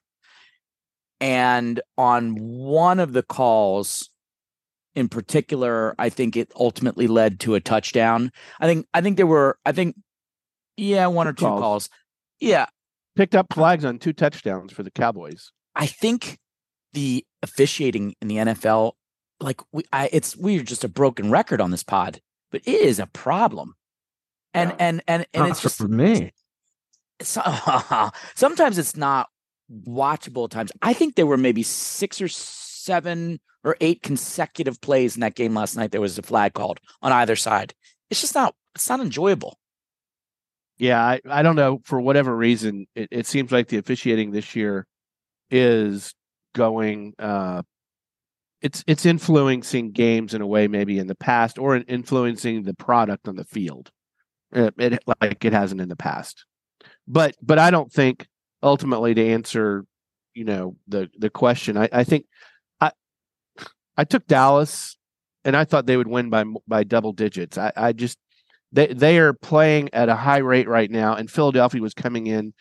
[1.20, 4.10] And on one of the calls,
[4.96, 8.32] in particular, I think it ultimately led to a touchdown.
[8.60, 9.96] I think I think there were I think
[10.78, 11.60] yeah one or two calls.
[11.60, 11.90] calls.
[12.40, 12.68] Yeah,
[13.20, 15.52] Picked up flags on two touchdowns for the Cowboys.
[15.76, 16.38] I think
[16.94, 18.94] the officiating in the NFL,
[19.42, 22.98] like we, I, it's we're just a broken record on this pod, but it is
[22.98, 23.76] a problem,
[24.54, 24.76] and Yeah.
[24.80, 26.32] and and and Not it's just for me.
[27.22, 27.42] so,
[28.36, 29.30] sometimes it's not
[29.72, 30.46] watchable.
[30.46, 35.22] At times, I think there were maybe six or seven or eight consecutive plays in
[35.22, 35.92] that game last night.
[35.92, 37.74] There was a flag called on either side.
[38.10, 38.56] It's just not.
[38.76, 39.60] It's not enjoyable.
[40.78, 41.82] Yeah, I, I don't know.
[41.84, 44.86] For whatever reason, it, it seems like the officiating this year
[45.52, 46.14] is
[46.56, 47.62] going uh
[48.62, 52.74] it's it's influencing games in a way maybe in the past or in influencing the
[52.74, 53.92] product on the field.
[54.52, 56.46] It, it like it hasn't in the past.
[57.08, 58.28] But but I don't think
[58.64, 59.86] ultimately to answer,
[60.34, 62.26] you know, the the question, I, I think
[62.80, 62.92] I
[63.98, 64.98] I took Dallas
[65.46, 67.58] and I thought they would win by by double digits.
[67.58, 68.18] I, I just
[68.72, 72.54] they they are playing at a high rate right now, and Philadelphia was coming in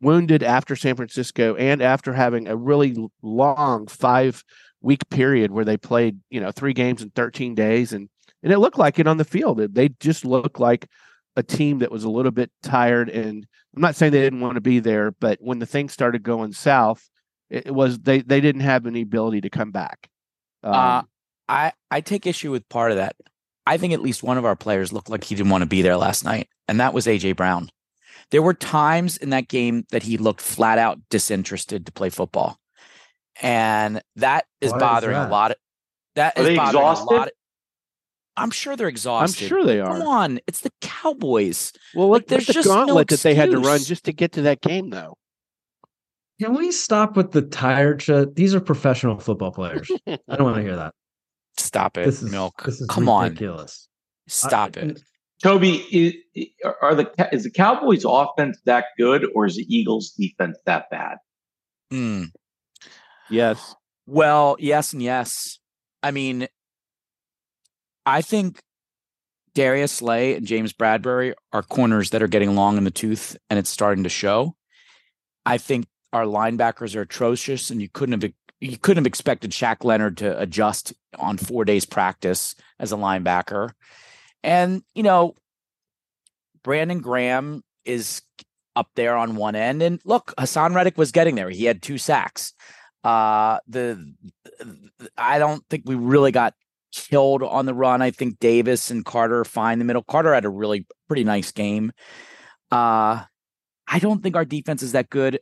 [0.00, 4.44] wounded after San Francisco and after having a really long five
[4.82, 8.08] week period where they played you know three games in 13 days and
[8.42, 10.86] and it looked like it on the field they just looked like
[11.36, 14.54] a team that was a little bit tired and i'm not saying they didn't want
[14.54, 17.08] to be there but when the thing started going south
[17.50, 20.08] it, it was they they didn't have any ability to come back
[20.62, 21.02] um, Uh,
[21.48, 23.16] I I take issue with part of that.
[23.66, 25.82] I think at least one of our players looked like he didn't want to be
[25.82, 27.70] there last night, and that was AJ Brown.
[28.30, 32.58] There were times in that game that he looked flat out disinterested to play football,
[33.40, 35.52] and that is Why is bothering a lot.
[35.52, 35.56] Of,
[36.16, 37.28] that Are is they bothering a lot.
[37.28, 37.32] Of,
[38.36, 39.44] I'm sure they're exhausted.
[39.44, 41.72] i'm sure they are Come on, it's the Cowboys.
[41.94, 43.88] well like, look there's there's the just no gauntlet that they had to run excuse.
[43.88, 45.16] just to get to that game though
[46.40, 48.34] Can we stop with the tired shit?
[48.36, 49.90] These are professional football players.
[50.06, 50.92] I don't want to hear that.
[51.56, 52.62] Stop it, This is milk.
[52.64, 53.88] This is Come on, ridiculous.
[54.28, 55.00] stop I- it.
[55.42, 56.14] Toby, is,
[56.82, 61.18] are the is the Cowboys offense that good, or is the Eagles defense that bad?
[61.92, 62.30] Mm.
[63.30, 63.74] yes
[64.06, 65.58] Well, yes and yes.
[66.02, 66.48] I mean,
[68.06, 68.60] I think
[69.54, 73.58] Darius Slay and James Bradberry are corners that are getting long in the tooth, and
[73.58, 74.54] it's starting to show.
[75.44, 79.84] I think our linebackers are atrocious, and you couldn't have you couldn't have expected Shaq
[79.84, 83.72] Leonard to adjust on four days practice as a linebacker.
[84.42, 85.34] And you know,
[86.62, 88.22] Brandon Graham is
[88.76, 91.50] up there on one end, and look, Haason Reddick was getting there.
[91.50, 92.52] He had two sacks.
[93.02, 94.14] Uh, the
[95.16, 96.54] I don't think we really got
[96.92, 98.02] killed on the run.
[98.02, 100.02] I think Davis and Carter find the middle.
[100.02, 101.92] Carter had a really pretty nice game.
[102.70, 103.24] Uh,
[103.88, 105.40] I don't think our defense is that good.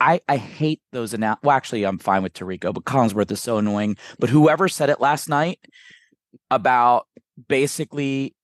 [0.00, 3.58] I, I hate those annou- Well, actually, I'm fine with Tirico, but Collinsworth is so
[3.58, 3.96] annoying.
[4.20, 5.58] But whoever said it last night
[6.50, 7.06] about
[7.48, 8.36] basically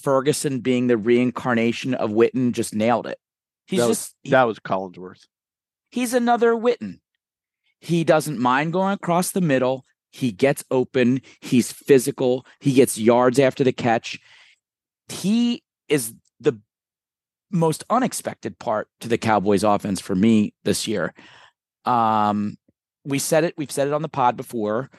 [0.00, 3.18] Ferguson being the reincarnation of Witten just nailed it.
[3.66, 5.24] He's that was, just he- that was collinsworth
[5.96, 7.00] he's another Witten.
[7.80, 9.84] He doesn't mind going across the middle.
[10.16, 11.20] He gets open.
[11.40, 12.46] He's physical.
[12.60, 14.18] He gets yards after the catch.
[15.08, 16.58] He is the
[17.50, 21.12] most unexpected part to the Cowboys offense for me this year.
[21.84, 22.56] Um,
[23.04, 24.90] we said it, we've said it on the pod before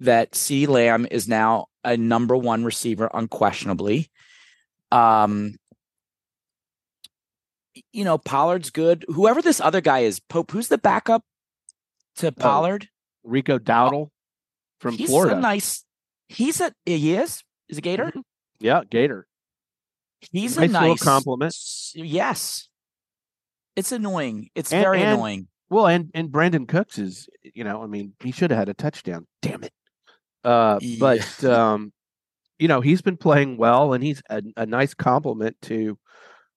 [0.00, 4.10] that C Lamb is now a number one receiver, unquestionably.
[4.92, 5.56] Um,
[7.92, 9.06] you know, Pollard's good.
[9.08, 11.22] Whoever this other guy is, Pope, who's the backup
[12.16, 12.88] to Pollard?
[13.24, 14.10] rico dowdle
[14.80, 15.84] from he's florida a nice.
[16.28, 18.06] He's a he is is a Gator.
[18.14, 18.22] Mhm.
[18.60, 19.26] yeah gator
[20.32, 21.54] He's Nice a nice compliment.
[21.94, 22.68] Yes,
[23.76, 24.48] it's annoying.
[24.54, 25.48] It's And- very and- annoying.
[25.68, 28.74] Well, and and Brandin Cooks is, you know, I mean, he should have had a
[28.74, 29.26] touchdown.
[29.42, 29.72] Damn it.
[30.44, 30.96] Uh, Yeah.
[31.00, 31.92] but um,
[32.58, 35.98] you know, he's been playing well, and he's a, a nice compliment to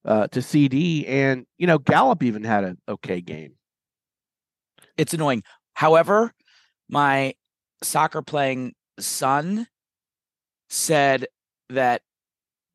[0.05, 3.53] uh to CeeDee, and you know, Gallup even had an okay game.
[4.97, 5.43] It's annoying.
[5.73, 6.32] However,
[6.88, 7.34] my
[7.84, 9.68] soccer playing son
[10.70, 11.28] said
[11.70, 12.02] that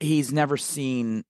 [0.01, 1.25] he's never seen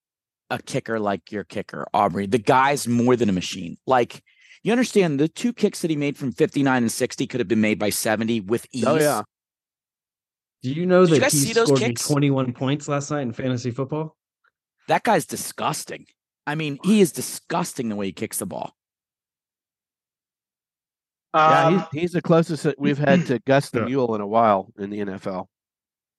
[0.51, 2.27] a kicker like your kicker, Aubrey.
[2.27, 3.77] The guy's more than a machine.
[3.87, 4.23] Like
[4.63, 7.61] you understand the two kicks that he made from 59 and 60 could have been
[7.61, 8.85] made by 70 with oh, ease.
[8.87, 9.23] Oh yeah,
[10.63, 12.09] Do you know Did you that guys he see those scored me kicks?
[12.09, 14.17] 21 points last night in fantasy football?
[14.89, 16.07] That guy's disgusting.
[16.47, 18.75] I mean, he is disgusting the way he kicks the ball.
[21.35, 23.87] Yeah, Um, he's, he's the closest that we've had to Gus the Yeah.
[23.87, 25.47] Mule in a while in the NFL.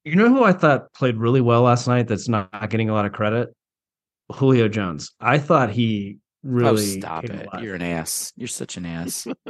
[0.03, 3.05] You know who I thought played really well last night that's not getting a lot
[3.05, 3.49] of credit?
[4.31, 5.11] Julio Jones.
[5.19, 7.47] I thought he really oh, stop came it.
[7.47, 7.63] alive.
[7.63, 8.31] You're an ass.
[8.35, 9.25] You're such an ass.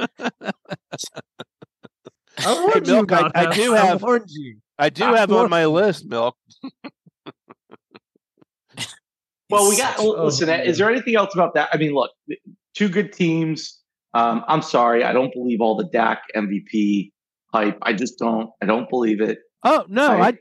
[2.38, 3.54] I warned you Milk, I- about I that.
[3.54, 4.56] do have- warned you.
[4.78, 6.36] I do I have on my list, Milk.
[9.48, 9.96] Well, we got.
[9.96, 10.66] Such- Oh, listen, man.
[10.66, 11.68] is there anything else about that?
[11.72, 12.10] I mean, look,
[12.74, 13.78] two good teams.
[14.16, 17.12] Um, I'm sorry, I don't believe all the Dak MVP
[17.52, 17.78] hype.
[17.82, 18.50] I just don't.
[18.62, 19.38] I don't believe it.
[19.62, 20.34] Oh no, I- I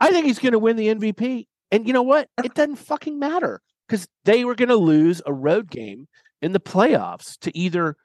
[0.00, 1.46] I think he's going to win the MVP.
[1.70, 2.28] And you know what?
[2.42, 6.08] It doesn't fucking matter because they were going to lose a road game
[6.40, 7.96] in the playoffs to either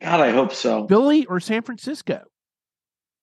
[0.00, 0.86] God, I hope so.
[0.88, 2.22] Philly or San Francisco.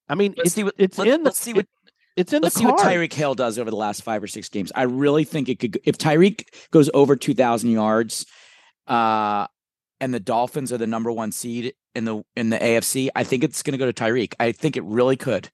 [0.08, 1.68] I mean, Let's it's, see what it's let, in the let's see what it-
[2.16, 2.78] it's in let's the see what.
[2.78, 4.70] Tyreek Hill does over the last five or six games.
[4.74, 5.78] I really think it could.
[5.84, 8.24] If Tyreek goes over two thousand yards,
[8.86, 9.46] uh,
[10.00, 13.44] and the Dolphins are the number one seed in the in the AFC, I think
[13.44, 14.34] it's going to go to Tyreek.
[14.38, 15.50] I think it really could.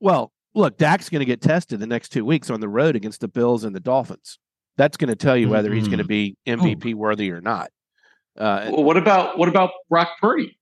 [0.00, 3.20] Well, look, Dak's going to get tested the next two weeks on the road against
[3.20, 4.38] the Bills and the Dolphins.
[4.76, 7.70] That's going to tell you whether he's going to be MVP worthy or not.
[8.36, 10.58] Uh, Well, what about what about Brock Purdy?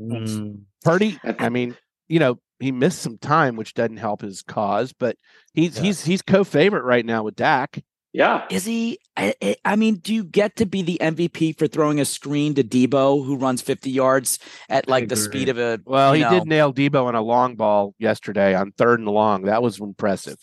[0.00, 1.76] Mm, Purdy, I mean,
[2.08, 5.16] you know, he missed some time, which doesn't help his cause, but
[5.54, 5.82] he's Yeah.
[5.84, 7.82] he's he's co-favorite right now with Dak.
[8.16, 9.00] Yeah, Is he?
[9.16, 12.54] I, I- I mean, do you get to be the MVP for throwing a screen
[12.54, 15.80] to Deebo, who runs fifty yards at like the speed of a?
[15.84, 19.42] Well, he know, did nail Deebo on a long ball yesterday on third and long.
[19.42, 20.38] That was impressive.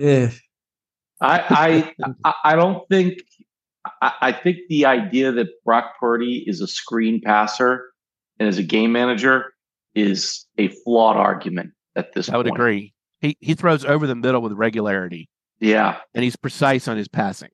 [0.00, 0.32] I
[1.20, 1.94] I
[2.24, 3.20] I, I don't think.
[4.02, 7.92] I, I think the idea that Brock Purdy is a screen passer
[8.40, 9.52] and is a game manager
[9.94, 12.56] is a flawed argument at this I would point.
[12.58, 12.94] agree.
[13.20, 15.28] He he throws over the middle with regularity,
[15.60, 17.50] Yeah, and he's precise on his passing.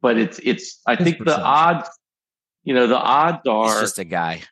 [0.00, 0.80] but it's it's.
[0.86, 1.88] I It's think the odds.
[2.64, 4.42] You know, the odds He's are just a guy.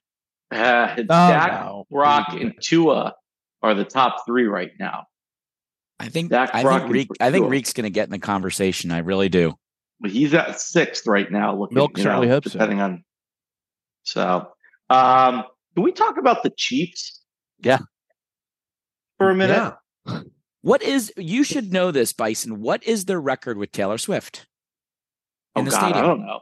[0.51, 1.87] uh, Oh, Dak, no.
[1.91, 3.15] Brock, and Tua
[3.63, 5.05] are the top three right now.
[6.01, 6.31] I think.
[6.31, 7.09] Dak I Brock think Reek.
[7.21, 8.91] I think Reek's going to get in the conversation.
[8.91, 9.55] I really do.
[10.01, 11.55] But he's at sixth right now.
[11.55, 12.59] Looking, Milk you certainly know, hopes so.
[12.59, 13.05] depending on.
[14.03, 14.49] So,
[14.89, 15.45] um,
[15.75, 17.23] can we talk about the Chiefs?
[17.61, 17.79] Yeah.
[19.19, 19.75] For a minute.
[20.07, 20.21] yeah.
[20.63, 21.13] What is?
[21.17, 22.61] You should know this, Bison.
[22.61, 24.47] What is their record with Taylor Swift
[25.57, 26.05] in oh the God, stadium?
[26.05, 26.41] I don't know.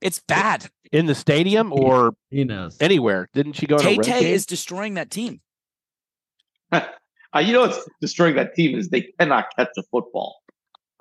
[0.00, 0.70] It's bad.
[0.92, 2.76] In the stadium or He knows.
[2.80, 3.28] anywhere?
[3.34, 5.40] Didn't she go on a Tay Tay is destroying that team.
[6.72, 6.80] Uh,
[7.42, 10.36] you know what's destroying that team is they cannot catch a football.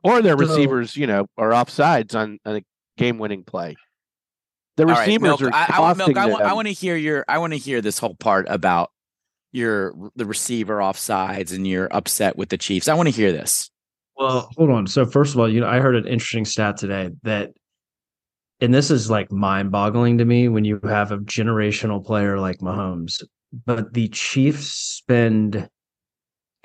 [0.03, 2.61] or their So- receivers, you know, are offsides on, on a
[2.97, 3.75] game-winning play.
[4.75, 6.95] The All right, receivers Milk, are I, I, costing Milk, I, I want to hear
[6.95, 7.23] your.
[7.27, 8.91] I want to hear this whole part about
[9.57, 12.87] your the receiver offsides and you're upset with the Chiefs.
[12.87, 13.69] I want to hear this.
[14.15, 14.87] Well, hold on.
[14.87, 17.51] So first of all, you know, I heard an interesting stat today that,
[18.61, 23.21] and this is like mind-boggling to me when you have a generational player like Mahomes.
[23.65, 25.69] But the Chiefs spend,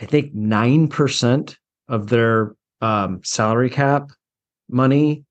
[0.00, 4.11] I think, nine percent of their um, salary cap
[4.68, 5.24] money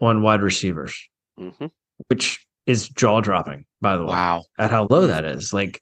[0.00, 0.94] on wide receivers,
[1.40, 1.70] Mhm.
[2.08, 3.64] which is jaw-dropping.
[3.80, 4.44] By the way, Wow.
[4.58, 5.52] at how low that is.
[5.52, 5.80] Like,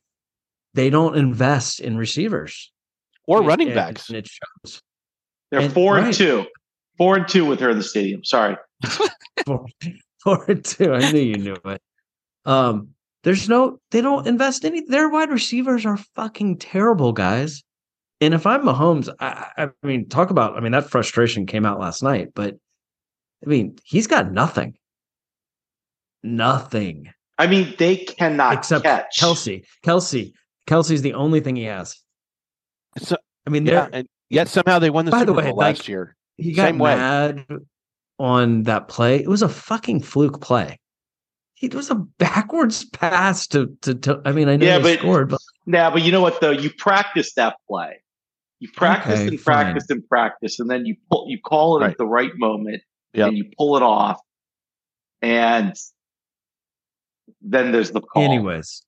[0.74, 2.70] they don't invest in receivers
[3.26, 4.10] Or And- running and backs.
[4.10, 4.82] it shows.
[5.50, 6.14] They're And- four and right.
[6.14, 6.46] two.
[6.98, 8.22] Four and two with her in the stadium.
[8.24, 8.56] Sorry.
[9.46, 9.66] four,
[10.22, 10.92] four and two.
[10.92, 11.82] I knew you knew it.
[12.44, 12.90] Um,
[13.24, 14.82] there's no, they don't invest any.
[14.82, 17.64] Their wide receivers are fucking terrible, guys.
[18.20, 20.56] And if I'm Mahomes, I, I I mean, talk about.
[20.56, 22.56] I mean, that frustration came out last night, but
[23.44, 24.76] I mean, he's got nothing,
[26.22, 29.18] nothing I mean, they cannot except catch.
[29.18, 29.64] Kelce.
[29.84, 30.32] Kelce,
[30.66, 31.96] Kelce's the only thing he has.
[32.98, 35.44] So, I mean, yeah, they're and yet somehow they won the By the Super way,
[35.48, 36.16] Bowl like- last year.
[36.36, 37.44] he got Same way.
[38.18, 39.16] on that play.
[39.16, 40.78] It was a fucking fluke play.
[41.60, 43.94] It was a backwards pass to to.
[43.94, 46.40] to I mean, I know Yeah, they but- scored, but Now, but you know what
[46.40, 46.50] though?
[46.50, 48.00] You practice that play.
[48.60, 49.64] You practice Okay, and fine.
[49.66, 51.26] practice and practice, and then you pull.
[51.28, 51.90] You call it Right.
[51.90, 52.82] at the right moment,
[53.14, 53.28] Yep.
[53.28, 54.20] and you pull it off,
[55.22, 55.74] and
[57.40, 58.22] then there's the call.
[58.22, 58.82] anyways,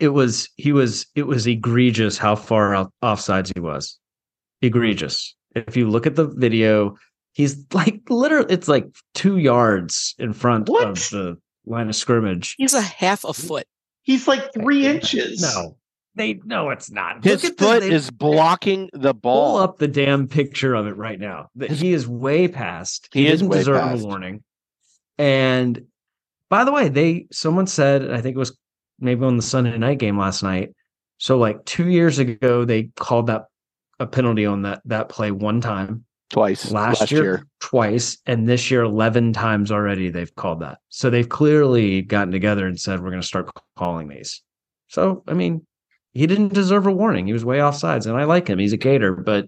[0.00, 3.98] it was he was it was egregious how far off offsides he was.
[4.62, 5.34] Egregious.
[5.54, 6.96] If you look at the video,
[7.32, 10.88] he's like literally it's like two yards in front What?
[10.88, 11.36] of the
[11.66, 12.54] line of scrimmage.
[12.58, 13.66] He's a half a foot.
[14.02, 15.40] he's like three inches.
[15.42, 15.76] No,
[16.14, 17.22] they no, it's not.
[17.24, 19.52] His Look at the- foot they- is blocking the ball.
[19.54, 21.48] Pull up the damn picture of it right now.
[21.56, 23.08] That His- he is way past.
[23.12, 24.02] He is didn't way deserve past.
[24.02, 24.42] a warning.
[25.18, 25.86] And
[26.50, 28.56] by the way, they someone said I think it was
[28.98, 30.70] maybe on the Sunday night game last night.
[31.18, 33.44] So like two years ago, they called that
[34.00, 36.04] a penalty on that that play one time.
[36.30, 40.10] twice last, year, twice, and this year eleven times already.
[40.10, 44.08] They've called that, so they've clearly gotten together and said we're going to start calling
[44.08, 44.42] these.
[44.88, 45.64] So I mean,
[46.12, 47.26] he didn't deserve a warning.
[47.26, 48.58] He was way off sides, and I like him.
[48.58, 49.46] He's a gator, but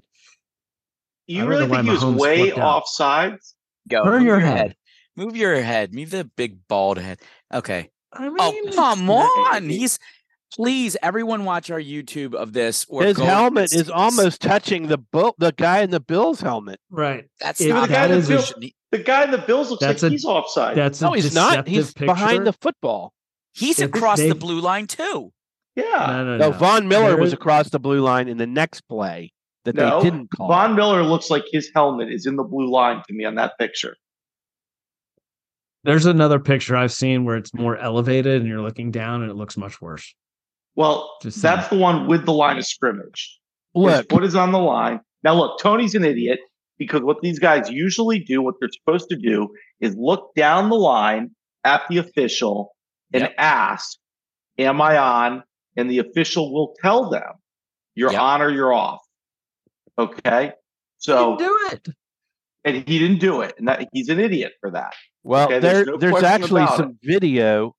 [1.26, 3.55] You I really think he was Mahomes way flipped off sides?
[3.88, 4.05] Go.
[4.05, 4.76] Turn move your head.
[5.16, 5.94] Move your head.
[5.94, 7.18] Move the big bald head.
[7.53, 7.90] Okay.
[8.19, 9.69] I oh, mean, Oh, come on.
[9.69, 9.99] He's
[10.53, 15.35] please everyone watch our YouTube of this or His helmet is almost touching the bull,
[15.39, 16.81] the guy in the Bills helmet.
[16.91, 17.25] right.
[17.41, 19.71] that's If not the guy that that is a- built- The guy in the Bills
[19.71, 20.77] looks That's like a- he's offside.
[20.77, 21.67] That's No, he's not.
[21.67, 23.12] He's deceptive behind the football.
[23.55, 25.33] he's if across they- the blue line too.
[25.75, 26.07] yeah.
[26.07, 26.57] No, no, No, no.
[26.57, 29.33] Von Miller There was is- across the blue line in the next play
[29.64, 30.47] that No, they didn't call.
[30.49, 33.59] Von Miller looks like his helmet is in the blue line to me on that
[33.59, 33.97] picture.
[35.87, 39.34] There's another picture I've seen where it's more elevated and you're looking down and it
[39.34, 40.14] looks much worse.
[40.74, 43.39] Well, Just that's the one with the line of scrimmage.
[43.72, 45.01] His Look, foot is on the line.
[45.22, 46.41] Now, look, Toney's an idiot
[46.76, 49.49] because what these guys usually do, what they're supposed to do,
[49.80, 51.30] is look down the line
[51.64, 52.74] at the official
[53.12, 53.34] and Yep.
[53.39, 53.99] ask,
[54.59, 55.45] Am I on?
[55.76, 57.30] And the official will tell them,
[57.95, 58.20] You're Yep.
[58.20, 59.01] on or you're off.
[59.97, 60.53] Okay.
[60.99, 61.89] So, do it.
[62.67, 63.55] And he didn't do it.
[63.59, 64.93] And that, he's an idiot for that.
[65.23, 67.75] well, okay, there, there's no there's actually about some video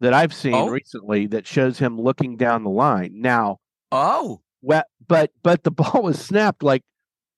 [0.00, 0.68] that I've seen Oh.
[0.68, 3.12] recently that shows him looking down the line.
[3.14, 3.58] Now,
[3.92, 6.82] Oh, Well, but but the ball was snapped like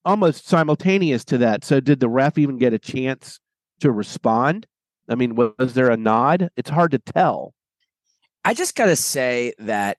[0.07, 1.65] almost simultaneous to that.
[1.65, 3.41] So did the ref even get a chance
[3.81, 4.67] to respond?
[5.09, 6.49] I mean, was, was there a nod?
[6.57, 7.53] It's hard to tell.
[8.45, 9.99] I just gotta say that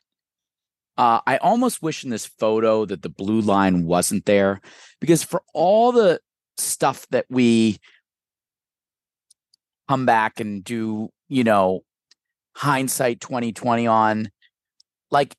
[0.98, 4.62] uh, I almost wish in this photo that the blue line wasn't there
[5.02, 6.22] because for all the
[6.58, 7.78] stuff that we
[9.88, 11.82] come back and do, you know,
[12.56, 14.30] hindsight 2020 on,
[15.12, 15.36] like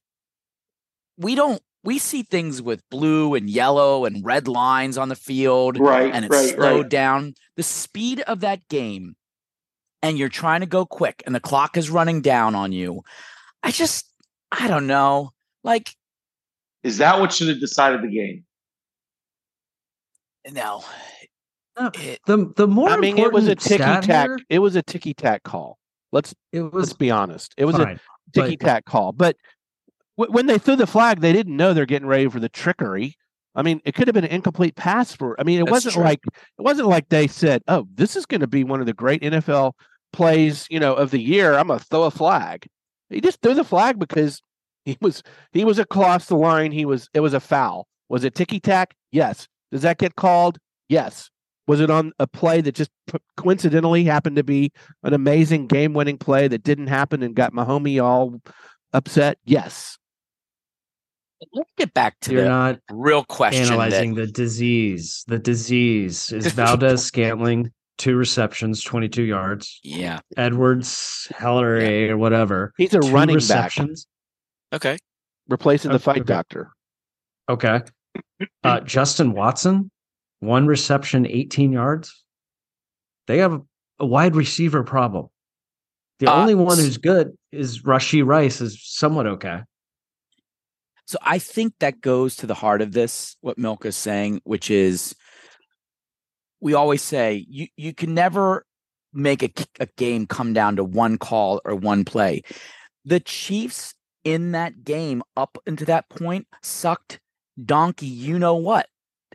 [1.18, 5.78] we don't we see things with blue and yellow and red lines on the field
[5.78, 6.12] Right.
[6.12, 6.54] and it's right.
[6.54, 6.90] slowed right.
[6.90, 7.34] down.
[7.56, 9.14] The speed of that game,
[10.02, 13.02] and you're trying to go quick, and the clock is running down on you.
[13.62, 14.04] I just,
[14.50, 15.30] I don't know.
[15.62, 15.94] Like,
[16.82, 18.44] Is that what should have decided the game?
[20.52, 20.84] No,
[21.78, 24.04] No, uh, it, The the more I mean, it was a ticky tack.
[24.04, 25.78] here- It was a ticky tack call.
[26.12, 27.54] Let's It let's be honest.
[27.56, 28.00] It was a fine.
[28.34, 29.12] but- ticky tack call.
[29.12, 29.36] But
[30.16, 33.16] w- when they threw the flag, they didn't know they're getting ready for the trickery.
[33.54, 35.38] I mean, it could have been an incomplete pass for.
[35.40, 36.04] I mean, it wasn't true.
[36.04, 38.92] like it wasn't like they said, "Oh, this is going to be one of the
[38.92, 39.72] great NFL
[40.12, 42.66] plays, you know, of the year." I'm going to throw a flag.
[43.10, 44.40] He just threw the flag because
[44.84, 45.22] he was
[45.52, 46.70] he was across the line.
[46.72, 47.86] He was it was a foul.
[48.08, 48.94] Was it ticky tack?
[49.10, 49.48] Yes.
[49.76, 50.56] Does that get called?
[50.88, 51.28] Yes.
[51.66, 52.90] Was it on a play that just
[53.36, 54.72] coincidentally happened to be
[55.02, 58.40] an amazing game-winning play that didn't happen and got Mahomie all
[58.94, 59.36] upset?
[59.44, 59.98] Yes.
[61.52, 63.64] let's get back to you're the not real question.
[63.64, 65.24] that- analyzing the disease.
[65.26, 69.78] The disease is Valdes-Scantling, two receptions, 22 yards.
[69.82, 70.20] yeah.
[70.38, 72.72] Edwards, Helaire, or whatever.
[72.78, 73.76] He's a two running back.
[74.72, 74.96] Okay.
[75.48, 76.32] replacing the fight okay.
[76.32, 76.70] doctor.
[77.50, 77.82] Okay.
[78.62, 79.90] Uh, Justin Watson,
[80.40, 82.24] one reception, 18 yards.
[83.26, 83.62] They have
[83.98, 85.28] a wide receiver problem.
[86.18, 89.60] The Uh, only one who's good is Rashee Rice, is somewhat okay.
[91.06, 94.70] So I think that goes to the heart of this, what Milk is saying, which
[94.70, 95.14] is
[96.60, 98.64] we always say you you can never
[99.12, 99.42] make
[99.80, 102.42] a game come down to one call or one play.
[103.04, 107.20] The Chiefs in that game up into that point sucked
[107.62, 108.88] donkey, you know what?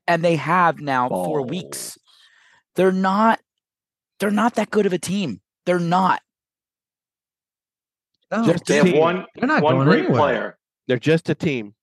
[0.08, 1.98] And they have now four weeks.
[2.76, 3.40] They're not
[4.20, 5.42] they're not that good of a team.
[5.66, 6.22] They're not.
[8.32, 9.00] No, Just They a have team.
[9.00, 10.18] one they're not one going great anywhere.
[10.20, 10.58] player.
[10.88, 11.74] They're just a team.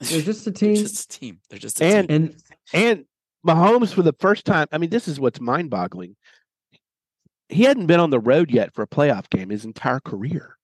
[0.00, 0.76] They're just a They're team.
[0.76, 1.40] just a team.
[1.50, 2.16] They're just a And- team.
[2.16, 3.04] and And
[3.46, 6.16] Mahomes for the first time, I mean, this is what's mind-boggling.
[7.50, 10.56] He hadn't been on the road yet for a playoff game his entire career.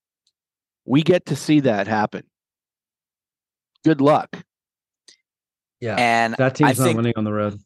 [0.87, 2.25] We get to see that happen.
[3.85, 4.29] Good luck.
[5.81, 7.59] yeah, And that team's not think- winning on the road.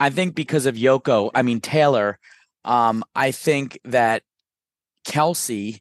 [0.00, 2.18] I think because of Yoko, I mean Taylor,
[2.64, 4.22] um, I think that
[5.06, 5.80] Kelce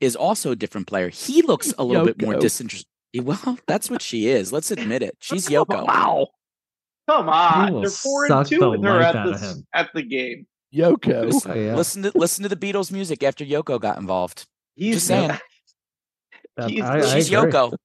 [0.00, 1.08] is also a different player.
[1.08, 2.86] He looks a little bit more disinterested.
[3.22, 4.52] Well, that's what she is.
[4.52, 5.16] Let's admit it.
[5.18, 5.86] She's Yoko.
[5.86, 6.28] Wow.
[7.08, 7.72] Come on.
[7.72, 10.46] will They're four and two the with her at the, at the game.
[10.74, 11.24] Yoko.
[11.24, 11.74] Listen, Oh, yeah.
[11.74, 14.46] listen to listen to the Beatles music after Yoko got involved.
[14.76, 15.30] He's Just saying.
[16.58, 17.50] That- He's- I- I She's agree.
[17.50, 17.76] Yoko.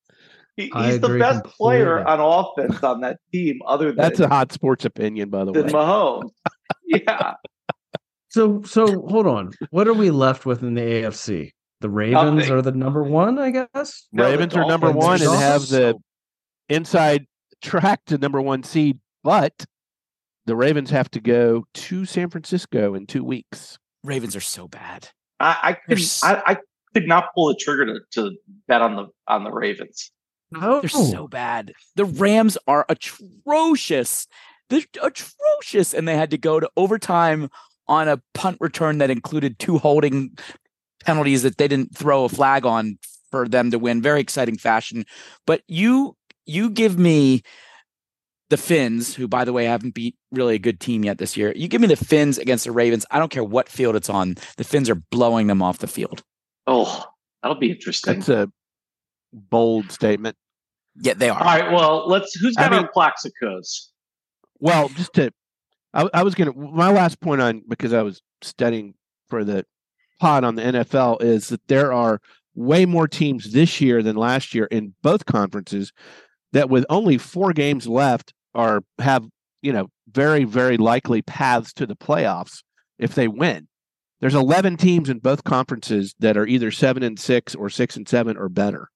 [0.56, 4.28] He- he's the agree best player on offense on that team, other than, That's a
[4.28, 5.72] hot sports opinion, by the than way.
[5.72, 6.30] Mahomes.
[6.86, 7.34] Yeah.
[8.30, 9.51] So so hold on.
[9.72, 11.51] What are we left with in the AFC?
[11.82, 12.51] The Ravens Nothing.
[12.51, 14.08] are the number one, I guess.
[14.12, 15.95] No, Ravens are number one and have the
[16.70, 17.26] inside
[17.62, 19.66] track to number one seed but
[20.45, 23.78] the Ravens have to go to San Francisco in two weeks.
[24.04, 25.10] Ravens are so bad.
[25.39, 26.58] I, I They're could s- I, I
[26.93, 28.32] could not pull the trigger to, to
[28.68, 30.12] bet on the on the Ravens.
[30.54, 31.12] No, They're oh.
[31.12, 31.74] so bad.
[31.95, 34.28] The Rams are atrocious.
[34.70, 35.93] They're atrocious.
[35.93, 37.49] And they had to go to overtime
[37.88, 40.38] on a punt return that included two holding
[41.04, 42.97] penalties that they didn't throw a flag on
[43.32, 44.01] for them to win.
[44.01, 45.06] Very exciting fashion.
[45.45, 47.41] But you you give me
[48.49, 51.54] the Finns, who by the way haven't beat really a good team yet this year.
[51.56, 53.06] You give me the Finns against the Ravens.
[53.10, 54.36] I don't care what field it's on.
[54.58, 56.24] The Finns are blowing them off the field.
[56.68, 57.06] Oh,
[57.41, 58.14] that'll be interesting.
[58.14, 58.51] That's a
[59.34, 60.38] bold statement.
[61.00, 61.39] Yeah, they are.
[61.39, 61.72] All right.
[61.72, 63.88] well, let's Who's got mean- our Plaxicos?
[64.60, 65.32] Well, just to,
[65.94, 68.94] I, I was going to, my last point on, because I was studying
[69.30, 69.66] for the
[70.22, 72.22] pod on the NFL, is that there are
[72.56, 75.91] way more teams this year than last year in both conferences
[76.54, 79.26] that with only four games left are have,
[79.62, 82.62] you know, very, very likely paths to the playoffs
[83.00, 83.68] if they win.
[84.22, 88.08] There's 11 teams in both conferences that are either seven and six or six and
[88.08, 88.89] seven or better.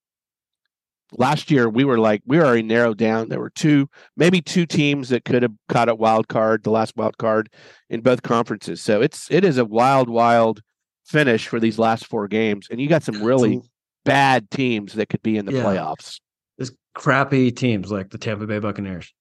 [1.13, 3.29] Last year, we were like, we were already narrowed down.
[3.29, 6.97] There were two, maybe two teams that could have caught a wild card, the last
[6.97, 7.49] wild card
[7.89, 8.81] in both conferences.
[8.81, 10.61] So it's it is a wild, wild
[11.05, 13.61] finish for these last four games, and you got some really
[14.03, 15.63] bad teams that could be in the Yeah.
[15.63, 16.19] playoffs.
[16.57, 19.13] There's crappy teams like the Tampa Bay Buccaneers.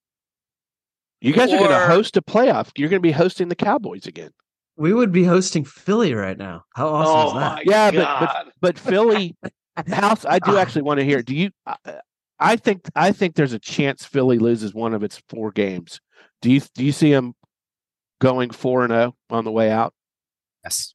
[1.21, 2.69] You guys are going to host a playoff.
[2.77, 4.31] You're going to be hosting the Cowboys again.
[4.75, 6.63] We would be hosting Philly right now.
[6.75, 7.55] How awesome oh is that?
[7.55, 8.51] my Yeah, but- god!
[8.61, 9.35] But Philly,
[9.87, 11.21] House, I do actually want to hear.
[11.21, 11.51] Do you?
[11.65, 11.75] I-
[12.39, 15.99] I think I think there's a chance Philly loses one of its four games.
[16.43, 17.33] Do you do you see them
[18.21, 19.91] going four and zero on the way out?
[20.63, 20.93] Yes.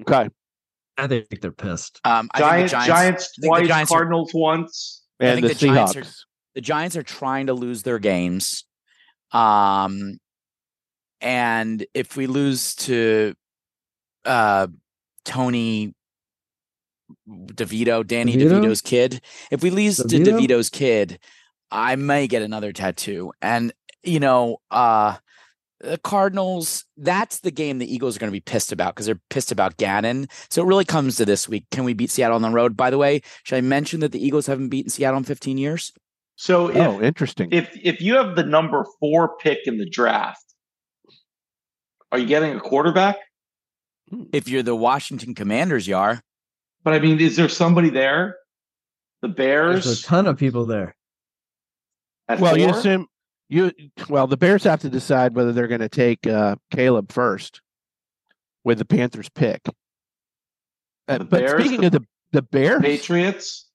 [0.00, 0.28] Okay,
[0.98, 2.00] I think they're pissed.
[2.04, 5.02] Um, I Giants, think the Giants, Giants, I think the twice, Giants are- Cardinals once.
[5.20, 6.16] I and think the, the Giants are- Seahawks.
[6.56, 8.64] the Giants are trying to lose their games.
[9.30, 10.18] Um,
[11.20, 13.34] and if we lose to
[14.24, 14.66] uh,
[15.24, 15.94] Tony
[17.28, 18.62] DeVito, Danny DeVito?
[18.62, 20.40] DeVito's kid, if we lose to DeVito?
[20.40, 21.18] DeVito's kid,
[21.70, 23.32] I may get another tattoo.
[23.42, 25.16] And you know, uh,
[25.80, 29.20] the Cardinals, that's the game the Eagles are going to be pissed about because they're
[29.30, 30.28] pissed about Gannon.
[30.50, 31.66] So it really comes to this week.
[31.70, 32.76] Can we beat Seattle on the road?
[32.76, 35.92] By the way, should I mention that the Eagles haven't beaten Seattle in 15 years?
[36.36, 37.48] So if, Oh, interesting.
[37.52, 40.44] if if you have the number four pick in the draft,
[42.10, 43.16] are you getting a quarterback?
[44.32, 46.22] If you're the Washington Commanders, you are.
[46.84, 48.36] But I mean, is there somebody there?
[49.22, 49.84] The Bears.
[49.84, 50.94] There's a ton of people there.
[52.28, 53.06] at well, you assume
[53.48, 53.72] you.
[54.08, 57.62] Well, the Bears have to decide whether they're going to take uh, Caleb first
[58.64, 59.62] with the Panthers pick.
[61.08, 63.68] Uh, The but Bears, speaking the of the the Bears, Patriots.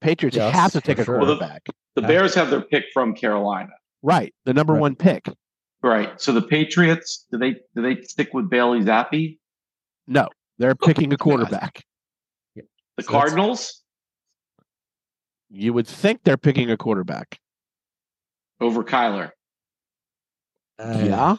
[0.00, 1.18] Patriots Yes, have to take a sure.
[1.18, 1.66] Well, the- quarterback.
[1.96, 3.70] The Bears have their pick from Carolina.
[4.02, 4.80] right, the number Right.
[4.80, 5.26] one pick.
[5.82, 6.20] Right.
[6.20, 9.38] So the Patriots, do they do they stick with Bailey Zappe?
[10.06, 10.28] No,
[10.58, 11.84] they're picking a quarterback.
[12.56, 13.82] The So Cardinals
[15.50, 17.38] You would think they're picking a quarterback.
[18.60, 19.30] over Kyler.
[20.78, 21.30] Uh, yeah.
[21.30, 21.38] Let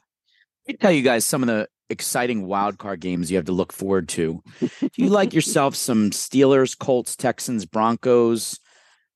[0.68, 3.74] me tell you guys some of the exciting wild card games you have to look
[3.74, 4.42] forward to.
[4.60, 8.60] do you like yourself some Steelers, Colts, Texans, Broncos?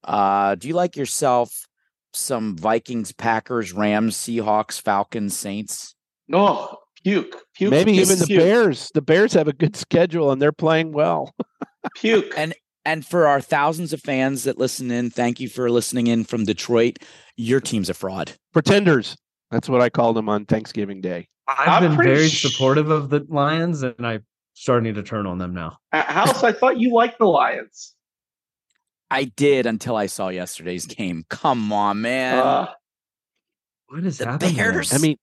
[0.04, 1.66] Uh, do you like yourself
[2.14, 5.96] some Vikings, Packers, Rams, Seahawks, Falcons, Saints?
[6.32, 7.36] Oh, puke.
[7.56, 7.72] Puke.
[7.72, 8.92] Maybe even the puke, Bears.
[8.94, 11.34] The Bears have a good schedule and they're playing well.
[11.96, 12.34] Puke.
[12.38, 12.54] And
[12.86, 16.44] and for our thousands of fans that listen in, thank you for listening in from
[16.46, 16.98] Detroit.
[17.38, 18.34] Your team's a fraud.
[18.52, 19.16] Pretenders.
[19.52, 21.28] That's what I called them on Thanksgiving Day.
[21.48, 25.38] I've I'm been very sh- supportive of the Lions, and I'm starting to turn on
[25.38, 25.78] them now.
[25.92, 27.94] House, I thought you liked the Lions.
[29.12, 31.24] I did until I saw yesterday's game.
[31.30, 32.38] Come on, man.
[32.40, 32.68] Uh,
[33.88, 34.56] What is The happening?
[34.56, 34.94] Bears?
[34.94, 35.18] I mean,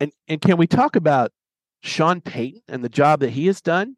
[0.00, 1.30] and and can we talk about
[1.82, 3.96] Sean Payton and the job that he has done?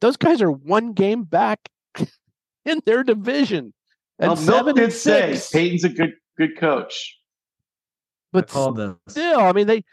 [0.00, 1.68] Those guys are one game back
[2.64, 3.72] in their division.
[4.18, 7.18] And well, seven Milk did say Payton's a good good coach.
[8.32, 8.94] But called this.
[9.08, 9.84] still, I mean they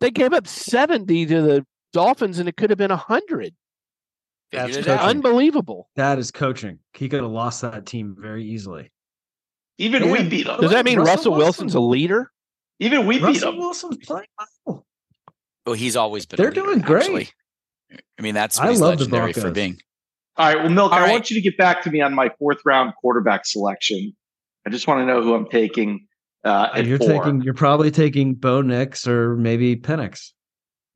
[0.00, 3.54] they gave up 70 to the Dolphins and it could have been 100.
[4.52, 4.92] That's coaching.
[4.92, 5.88] Unbelievable.
[5.96, 6.78] That is coaching.
[6.94, 8.90] He could have lost that team very easily.
[9.78, 10.60] Even we beat them.
[10.60, 12.30] Does that mean Russell Russell, Wilson's a leader?
[12.78, 13.60] Even we beat Russell them.
[13.60, 14.26] Wilson's playing
[14.66, 14.85] well.
[15.66, 16.36] Well, he's always been.
[16.36, 17.02] They're leader, doing great.
[17.02, 17.28] actually.
[18.18, 19.78] I mean, that's I he's love the legendary for being.
[20.36, 20.56] All right.
[20.62, 21.10] Well, Milk, All I right.
[21.12, 24.14] want you to get back to me on my fourth round quarterback selection.
[24.66, 26.06] I just want to know who I'm taking
[26.44, 27.08] uh, at you're four.
[27.24, 27.40] taking.
[27.42, 30.32] You're probably taking Bo Nix or maybe Penix.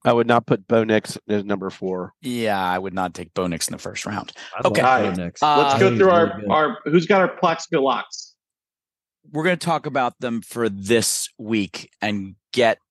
[0.05, 2.13] I would not put Bo Nix as number four.
[2.23, 4.33] Yeah, I would not take Bo Nix in the first round.
[4.55, 4.83] I Okay.
[4.83, 5.17] love right.
[5.17, 5.43] Nix.
[5.43, 8.35] Uh, Let's go through our, really our who's got our Plaxico locks.
[9.31, 12.90] we're going to talk about them for this week and get We'll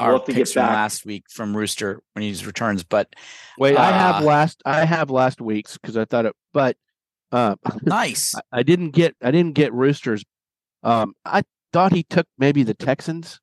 [0.00, 2.82] our have to get picks from last week from Rooster when he returns.
[2.84, 3.14] But
[3.58, 6.76] Wait, I have Uh, last I have last week's because I thought it, but
[7.32, 8.34] uh, nice.
[8.34, 10.24] I, I didn't get I didn't get Roosters.
[10.82, 11.42] Um, I
[11.72, 13.40] thought he took maybe the Texans.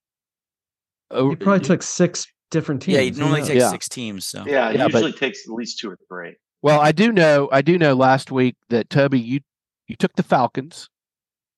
[1.09, 2.95] Oh, He probably took six different teams.
[2.95, 3.47] yeah, he normally knows?
[3.49, 3.69] takes Yeah.
[3.69, 4.27] six teams.
[4.27, 6.35] So Yeah, it Yeah, but- usually takes at least two or three.
[6.61, 9.39] Well, I do know I do know last week that Toby you
[9.87, 10.89] you took the Falcons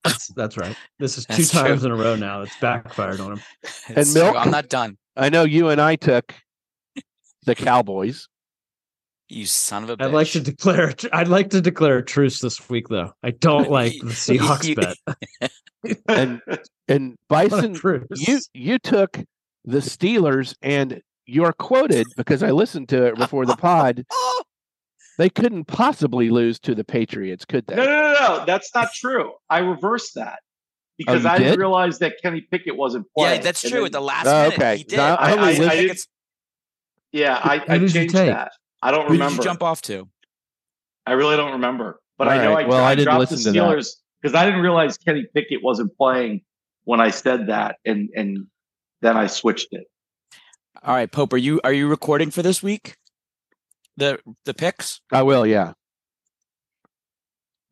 [0.03, 0.75] That's, that's right.
[0.99, 1.61] This is two That's true.
[1.61, 2.41] times in a row now.
[2.41, 3.41] It's backfired on him.
[3.89, 4.23] It's true.
[4.23, 4.35] Milk?
[4.37, 4.97] I'm not done.
[5.15, 6.33] I know you and I took
[7.45, 8.27] the Cowboys.
[9.29, 10.05] You son of a bitch.
[10.05, 10.93] I'd like to declare.
[11.11, 13.13] I'd like to declare a truce this week, though.
[13.23, 15.51] I don't like the Seahawks bet.
[16.07, 16.41] And
[16.87, 17.75] and Bison
[18.15, 19.17] you you took
[19.65, 24.05] the Steelers and you're quoted because I listened to it before the pod.
[24.11, 24.43] Oh,
[25.13, 27.75] Oh, They couldn't possibly lose to the Patriots, could they?
[27.75, 28.45] No, no, no, no.
[28.45, 29.33] That's not true.
[29.49, 30.45] I reversed that oh,
[30.97, 31.43] because you I did?
[31.45, 31.59] didn't
[31.99, 33.37] that Kenny Pickett wasn't playing.
[33.37, 33.71] yeah, that's true.
[33.71, 34.77] then- At the last Oh, minute, okay.
[34.77, 34.97] he did.
[34.97, 36.07] No, I I- only I- listened- I- Pickett's-
[37.11, 38.51] yeah, I, I did you changed that.
[38.81, 39.35] I don't Who did remember.
[39.37, 40.09] you jump off to?
[41.05, 41.99] I really don't remember.
[42.17, 42.65] But All I know right.
[42.65, 43.59] I, Well, I, I didn't dropped listen the.
[43.59, 43.89] Steelers
[44.21, 46.41] because I didn't realize Kenny Pickett wasn't playing
[46.85, 48.47] when I said that, and and
[49.01, 49.85] then I switched it.
[50.83, 52.95] All right, Pope, are you are you recording for this week?
[53.97, 55.01] The the picks?
[55.11, 55.73] I will, yeah.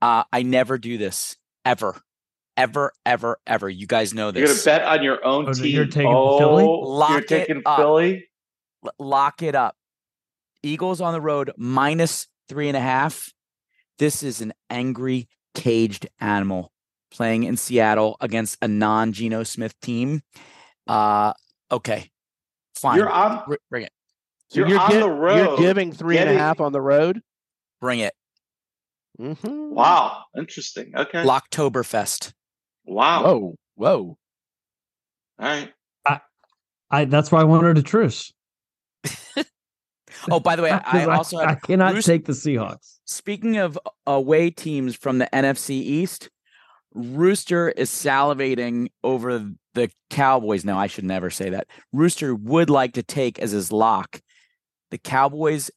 [0.02, 2.00] Uh I never do this ever.
[2.58, 3.70] Ever, ever, ever.
[3.70, 4.40] You guys know this.
[4.40, 5.66] You're gonna bet on your own Oh, team.
[5.74, 6.64] you're taking oh, Philly?
[6.66, 7.78] Lock you're it taking up.
[7.80, 8.30] Philly.
[8.86, 9.76] L- Lock it up.
[10.62, 13.32] Eagles on the road minus three and a half.
[14.00, 16.72] This is an angry, caged animal
[17.10, 20.22] playing in Seattle against a non Geno Smith team.
[20.88, 21.34] Uh
[21.72, 22.12] okay.
[22.76, 22.98] Fine.
[22.98, 23.44] You're on.
[23.70, 23.92] Bring it.
[24.52, 25.06] So You're you're, on gi- the
[25.38, 27.22] you're giving three and a half getting- on the road.
[27.80, 28.14] Bring it.
[29.20, 29.74] Mm-hmm.
[29.74, 30.92] Wow, interesting.
[30.96, 31.24] Okay.
[31.24, 32.34] Locktoberfest.
[32.86, 33.24] Wow.
[33.24, 34.18] Whoa, whoa.
[35.40, 35.72] All right.
[36.94, 37.06] I.
[37.06, 38.34] That's why I wanted a truce.
[40.30, 42.98] Oh, by the way, I Because also I, have cannot Roos- take the Seahawks.
[43.06, 46.30] Speaking of away teams from the NFC East,
[46.94, 50.66] Rooster is salivating over the Cowboys.
[50.66, 51.68] Now, I should never say that.
[51.94, 54.22] Rooster would like to take as his lock
[54.92, 55.72] the Cowboys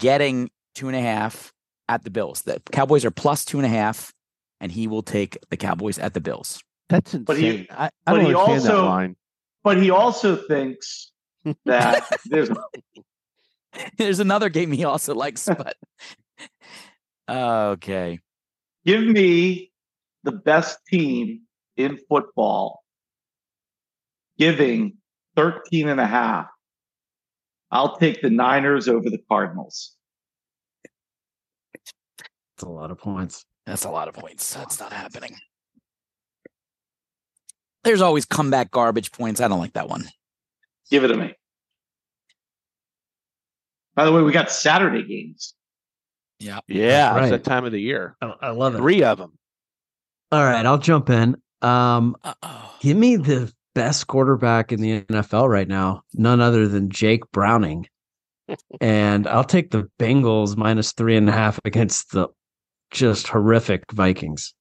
[0.00, 1.52] getting two and a half
[1.88, 2.42] at the Bills.
[2.42, 4.12] The Cowboys are plus two and a half,
[4.60, 6.60] and he will take the Cowboys at the Bills.
[6.88, 7.24] That's insane.
[7.24, 9.16] But he- I, I but don't he understand that also- line.
[9.62, 11.10] But he also thinks
[11.64, 12.50] that there's
[13.96, 15.76] There's another game he also likes, but
[17.28, 18.20] okay.
[18.84, 19.72] give me
[20.22, 21.42] the best team
[21.76, 22.82] in football
[24.38, 24.98] giving
[25.36, 26.46] 13 and a half.
[27.74, 29.96] I'll take the Niners over the Cardinals.
[32.56, 33.44] That's a lot of points.
[33.66, 34.54] That's a lot of points.
[34.54, 35.34] That's not happening.
[37.82, 39.40] There's always comeback garbage points.
[39.40, 40.04] I don't like that one.
[40.90, 41.34] Give it to me.
[43.96, 45.54] By the way, we got Saturday games.
[46.38, 47.12] Yeah, Yeah.
[47.12, 47.42] That's it's right.
[47.42, 48.16] that time of the year.
[48.22, 48.78] I, I love it.
[48.78, 49.36] Three of them.
[50.32, 51.36] All right, I'll jump in.
[51.62, 52.74] Um, Uh-oh.
[52.80, 57.86] give me the best quarterback in the NFL right now, none other than Jake Browning.
[58.80, 62.28] and I'll take the Bengals minus three and a half against the
[62.90, 64.54] just horrific Vikings.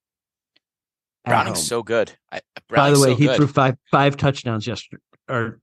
[1.25, 2.11] Browning's so good.
[2.31, 3.37] I, By the way, so he good.
[3.37, 5.59] threw five five touchdowns yesterday, or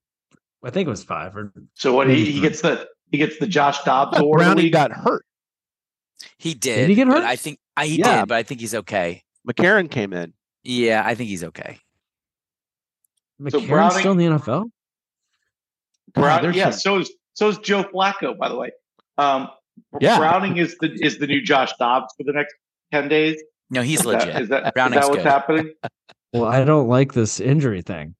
[0.64, 1.36] I think it was five.
[1.36, 2.42] Or So what he, he Mhm.
[2.42, 4.38] gets the he gets the Josh Dobbs But award.
[4.38, 5.24] Browning got hurt.
[6.38, 6.76] he did.
[6.76, 7.24] Did he get but hurt?
[7.24, 8.20] I think I, he Yeah.
[8.20, 9.22] did, but I think he's okay.
[9.48, 10.32] McCarron came in.
[10.62, 11.78] Yeah, I think he's okay.
[13.40, 14.70] McCarron's Browning- still in the NFL.
[16.14, 18.70] Brown, there's yeah, some- so is so is Joe Flacco, by the way.
[19.18, 19.48] Um,
[20.00, 20.18] Yeah.
[20.18, 22.54] Browning is the is the new Josh Dobbs for the next
[22.92, 23.40] ten days.
[23.70, 24.42] No, he's Is that- legit.
[24.42, 25.26] Is that, is that what's good.
[25.26, 25.72] happening?
[26.32, 28.14] Well, I don't like this injury thing.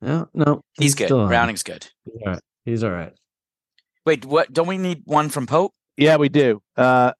[0.00, 1.06] No, no, He's good.
[1.06, 1.28] still on.
[1.28, 1.88] Browning's good.
[2.04, 2.42] He's all right.
[2.64, 3.12] He's all right.
[4.06, 4.52] Wait, what?
[4.52, 5.72] Don't we need one from Pope?
[5.96, 6.60] Yeah, we do.
[6.76, 7.12] Uh,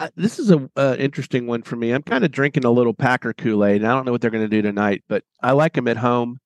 [0.00, 1.90] I- this is a uh, interesting one for me.
[1.92, 3.82] I'm kind of drinking a little Packer Kool Aid.
[3.82, 5.96] and I don't know what they're going to do tonight, but I like them at
[5.96, 6.38] home,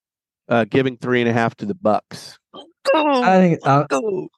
[0.48, 2.38] uh, giving three and a half to the Bucks.
[2.94, 3.58] I think.
[3.64, 3.84] Uh,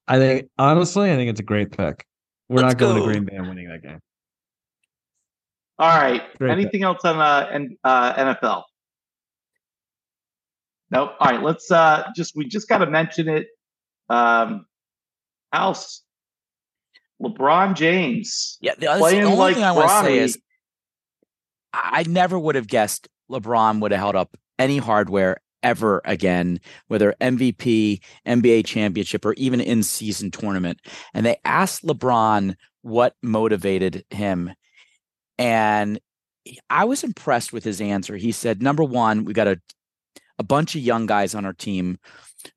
[0.06, 2.04] I think honestly, I think it's a great pick.
[2.48, 3.06] We're Let's not going go.
[3.06, 4.00] to Green Bay and winning that game.
[5.78, 6.22] All right.
[6.38, 8.62] Great Anything else on uh, N- uh, NFL?
[10.90, 11.12] Nope.
[11.18, 11.42] All right.
[11.42, 13.46] Let's uh, just we just got to mention it.
[14.08, 14.66] Um,
[15.52, 16.03] House.
[17.22, 18.58] LeBron James.
[18.60, 20.38] Yeah, the, Playing the only like thing I want to say is
[21.72, 26.60] I I never would have guessed LeBron would have held up any hardware ever again,
[26.88, 30.80] whether MVP, NBA championship, or even in season tournament.
[31.14, 34.52] And they asked LeBron what motivated him.
[35.38, 35.98] And
[36.68, 38.16] I was impressed with his answer.
[38.16, 39.60] He said, number one, we got a
[40.38, 41.98] a bunch of young guys on our team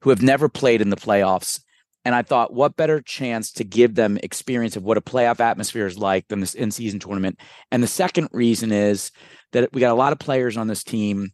[0.01, 1.61] who have never played in the playoffs.
[2.07, 5.85] And I thought, what better chance to give them experience of what a playoff atmosphere
[5.85, 7.37] is like than this in season tournament?
[7.69, 9.11] And the second reason is
[9.51, 11.33] that we got a lot of players on this team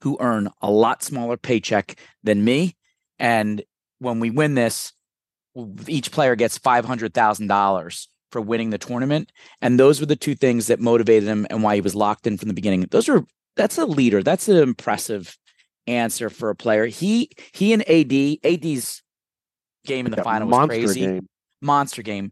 [0.00, 2.76] who earn a lot smaller paycheck than me.
[3.20, 3.62] And
[4.00, 4.92] when we win this,
[5.86, 9.30] each player gets $500,000 for winning the tournament.
[9.62, 12.36] And those were the two things that motivated him and why he was locked in
[12.36, 12.84] from the beginning.
[12.90, 13.24] Those are,
[13.54, 14.24] that's a leader.
[14.24, 15.38] That's an impressive
[15.86, 16.86] answer for a player.
[16.86, 19.03] He, he and AD, AD's
[19.84, 21.00] game in the That final was crazy.
[21.00, 21.28] game.
[21.62, 22.30] Monster game.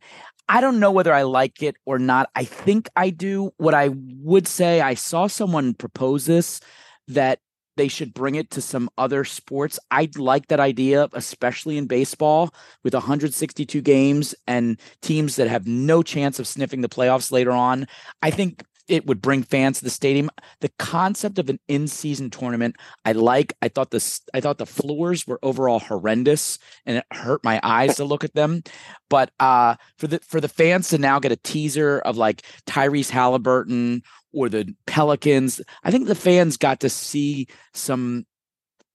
[0.48, 2.28] I don't know whether I like it or not.
[2.34, 3.52] I think I do.
[3.56, 6.60] What I would say, I saw someone propose this
[7.08, 7.38] that
[7.76, 9.78] they should bring it to some other sports.
[9.90, 12.52] I'd like that idea, especially in baseball
[12.84, 17.86] with 162 games and teams that have no chance of sniffing the playoffs later on.
[18.20, 20.30] I think it would bring fans to the stadium.
[20.60, 23.54] The concept of an in-season tournament, I like.
[23.62, 27.96] I thought this I thought the floors were overall horrendous and it hurt my eyes
[27.96, 28.62] to look at them.
[29.08, 33.10] But uh for the for the fans to now get a teaser of like Tyrese
[33.10, 34.02] Halliburton
[34.32, 38.26] or the Pelicans, I think the fans got to see some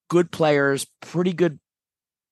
[0.10, 1.60] good players, pretty good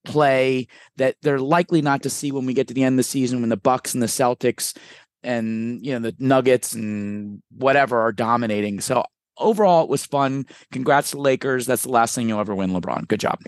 [0.06, 3.03] play that they're likely not to see when we get to the end of the
[3.03, 4.78] season when the Bucks and the Celtics
[5.26, 8.80] and you know the Nuggets and whatever are dominating.
[8.82, 9.04] So
[9.38, 10.46] overall it was fun.
[10.72, 11.66] Congrats to Lakers.
[11.66, 13.08] That's the last thing you'll ever win, LeBron.
[13.08, 13.40] Good job.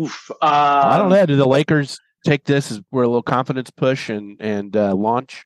[0.00, 0.30] Oof.
[0.40, 1.26] I don't Um, know.
[1.26, 5.44] Do the Lakers take this as we're a little confidence push and and uh, launch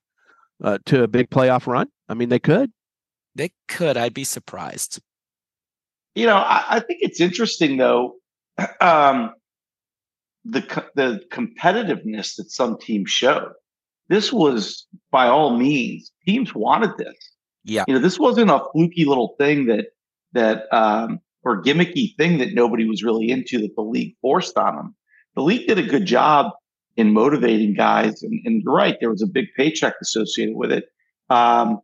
[0.62, 1.88] uh, to a big playoff run?
[2.08, 2.70] I mean, they could.
[3.34, 3.96] They could.
[3.96, 5.00] I'd be surprised.
[6.14, 8.14] You know, I, I think it's interesting though,
[8.80, 9.32] um,
[10.44, 10.60] the
[10.94, 13.52] the competitiveness that some teams showed.
[14.08, 17.16] This was by all means teams wanted this.
[17.64, 17.84] Yeah.
[17.88, 19.86] You know, this wasn't a fluky little thing that
[20.32, 24.76] that um, or gimmicky thing that nobody was really into that the league forced on
[24.76, 24.96] them.
[25.34, 26.52] The league did a good job
[26.96, 30.86] in motivating guys, and, and you're right, there was a big paycheck associated with it.
[31.28, 31.80] Um,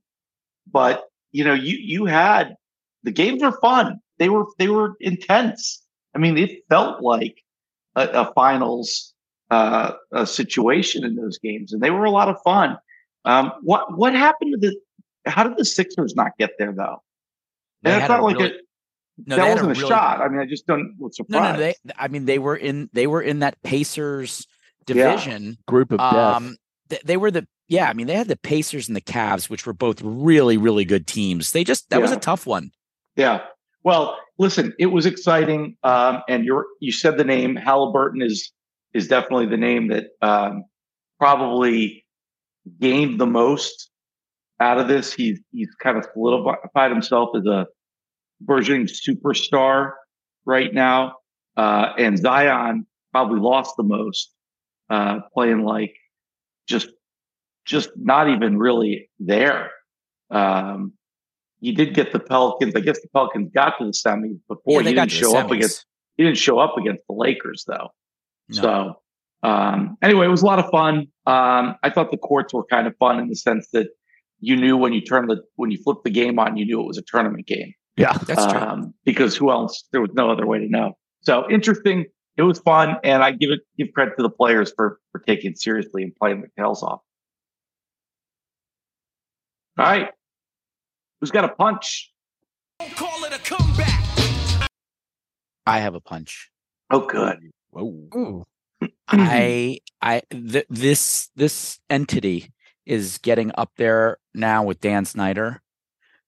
[0.70, 2.54] but you know, you you had
[3.02, 3.98] the games were fun.
[4.18, 5.82] They were they were intense.
[6.14, 7.42] I mean, it felt like
[7.96, 9.11] a, a finals
[9.52, 12.78] uh, a situation in those games, and they were a lot of fun.
[13.24, 14.76] Um, what what happened to the?
[15.30, 17.02] How did the Sixers not get there though?
[17.82, 20.20] They And it's not a like really- a, No, that wasn't a, really- shot.
[20.20, 21.58] I mean, I just don't was No, surprised.
[21.58, 21.74] no, they.
[21.96, 22.88] I mean, they were in.
[22.92, 24.46] They were in that Pacers
[24.88, 25.10] Yeah.
[25.12, 25.58] division.
[25.68, 26.14] Group of death.
[26.14, 26.56] Um,
[26.88, 27.46] th- they were the.
[27.68, 30.84] Yeah, I mean, they had the Pacers and the Cavs, which were both really, really
[30.84, 31.52] good teams.
[31.52, 32.70] They just that was a tough one.
[33.16, 33.42] Yeah.
[33.84, 35.76] Well, listen, it was exciting.
[35.82, 38.52] Um, and you're you said the name Halliburton is
[38.94, 40.64] is definitely the name that um,
[41.18, 42.04] probably
[42.80, 43.90] gained the most
[44.60, 45.12] out of this.
[45.12, 47.66] He's he's kind of solidified himself as a
[48.40, 49.92] burgeoning superstar
[50.44, 51.16] right now.
[51.56, 54.32] Uh, and Zion probably lost the most,
[54.88, 55.94] uh, playing like
[56.66, 56.88] just
[57.64, 59.70] just not even really there.
[60.30, 60.94] Um,
[61.60, 62.74] he did get the Pelicans.
[62.74, 64.82] I guess the Pelicans got to the semis before.
[64.82, 65.86] Yeah, he didn't show up against.
[66.16, 67.90] He didn't show up against the Lakers though.
[68.56, 68.62] No.
[68.62, 69.02] So
[69.48, 71.08] um, anyway, it was a lot of fun.
[71.26, 73.88] Um, I thought the courts were kind of fun in the sense that
[74.40, 76.86] you knew when you turned the when you flipped the game on, you knew it
[76.86, 77.72] was a tournament game.
[77.96, 78.12] yeah.
[78.26, 78.60] That's true.
[78.60, 79.84] Um, because who else?
[79.92, 80.94] There was no other way to know.
[81.22, 82.06] So interesting.
[82.36, 85.52] It was fun, and I give it give credit to the players for for taking
[85.52, 87.00] it seriously and playing their tails off.
[89.78, 90.08] All right,
[91.20, 92.10] who's got a punch?
[95.66, 96.50] I have a punch.
[96.90, 97.38] Oh, good.
[97.72, 98.44] Whoa.
[99.08, 102.52] I I th- this this entity
[102.86, 105.62] is getting up there now with Dan Snyder,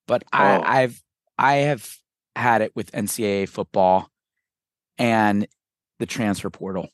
[0.07, 0.37] but Oh.
[0.37, 1.01] I, I've
[1.37, 1.89] I have
[2.35, 4.09] had it with NCAA football
[4.97, 5.47] and
[5.99, 6.89] the transfer portal.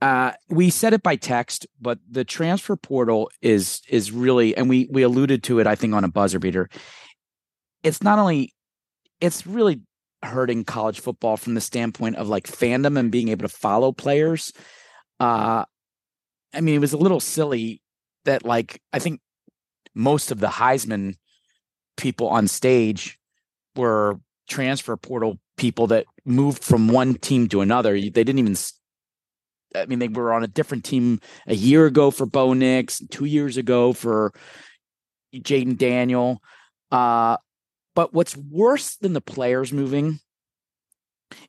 [0.00, 4.88] Uh, we said it by text, but the transfer portal is is really, and we
[4.92, 6.68] we alluded to it, I think, on a buzzer beater.
[7.82, 8.52] It's not only,
[9.20, 9.80] it's really
[10.22, 14.52] hurting college football from the standpoint of like fandom and being able to follow players.
[15.20, 15.64] Uh,
[16.52, 17.82] I mean, it was a little silly
[18.24, 19.20] that like I think
[19.94, 21.14] most of the Heisman
[21.96, 23.18] people on stage
[23.76, 27.92] were transfer portal people that moved from one team to another.
[27.92, 28.56] They didn't even.
[29.74, 33.26] I mean, they were on a different team a year ago for Bo Nix, two
[33.26, 34.32] years ago for
[35.34, 36.42] Jayden Daniel.
[36.90, 37.36] Uh,
[37.98, 40.20] but what's worse than the players moving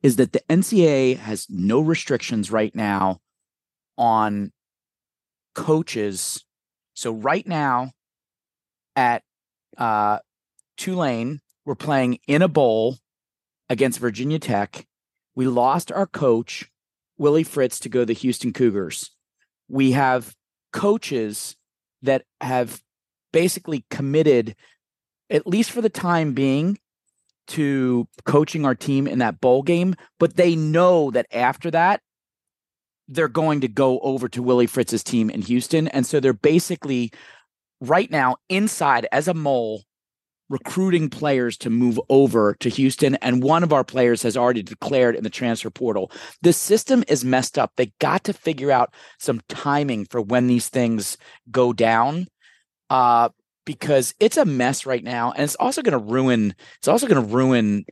[0.02, 3.20] is that the NCAA has no restrictions right now
[4.00, 4.52] on
[5.54, 6.43] coaches.
[6.95, 7.91] So right now
[8.95, 9.22] at
[9.78, 10.18] uh,
[10.76, 12.97] Tulane were playing in a bowl
[13.70, 14.88] against Virginia Tech.
[15.36, 16.72] We lost our coach,
[17.20, 19.12] Willie Fritz, to go to the Houston Cougars.
[19.68, 20.34] We have
[20.74, 21.56] coaches
[22.02, 22.82] that have
[23.32, 24.56] basically committed,
[25.30, 26.78] at least for the time being,
[27.50, 32.02] to coaching our team in that bowl game, but they know that after that,
[33.08, 35.88] they're going to go over to Willie Fritz's team in Houston.
[35.88, 37.12] And so they're basically
[37.82, 39.84] right now inside as a mole
[40.48, 43.16] recruiting players to move over to Houston.
[43.16, 46.12] And one of our players has already declared in the transfer portal.
[46.42, 47.72] The system is messed up.
[47.76, 51.18] They got to figure out some timing for when these things
[51.52, 52.28] go down.
[52.90, 53.30] Uh,
[53.70, 55.32] because it's a mess right now.
[55.32, 57.86] And it's also gonna ruin it's also gonna ruin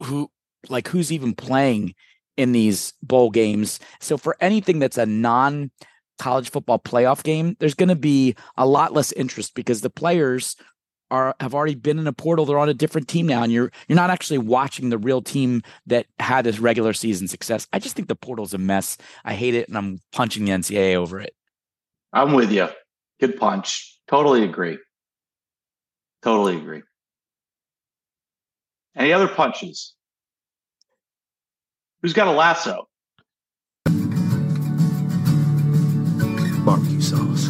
[0.00, 0.30] who
[0.68, 1.96] like who's even playing
[2.36, 3.80] in these bowl games.
[3.98, 5.72] So for anything that's a non
[6.20, 10.54] college football playoff game, there's going to be a lot less interest because the players
[11.10, 12.46] are have already been in a portal.
[12.46, 15.62] They're on a different team now, and you're you're not actually watching the real team
[15.86, 17.66] that had this regular season success.
[17.72, 18.98] I just think the portal's a mess.
[19.24, 21.34] I hate it, and I'm punching the NCAA over it.
[22.12, 22.68] I'm with you.
[23.18, 23.98] Good punch.
[24.08, 24.78] Totally agree.
[26.22, 26.82] Totally agree.
[28.96, 29.94] Any other punches?
[32.02, 32.88] Who's got a lasso?
[36.64, 37.48] Barbecue sauce.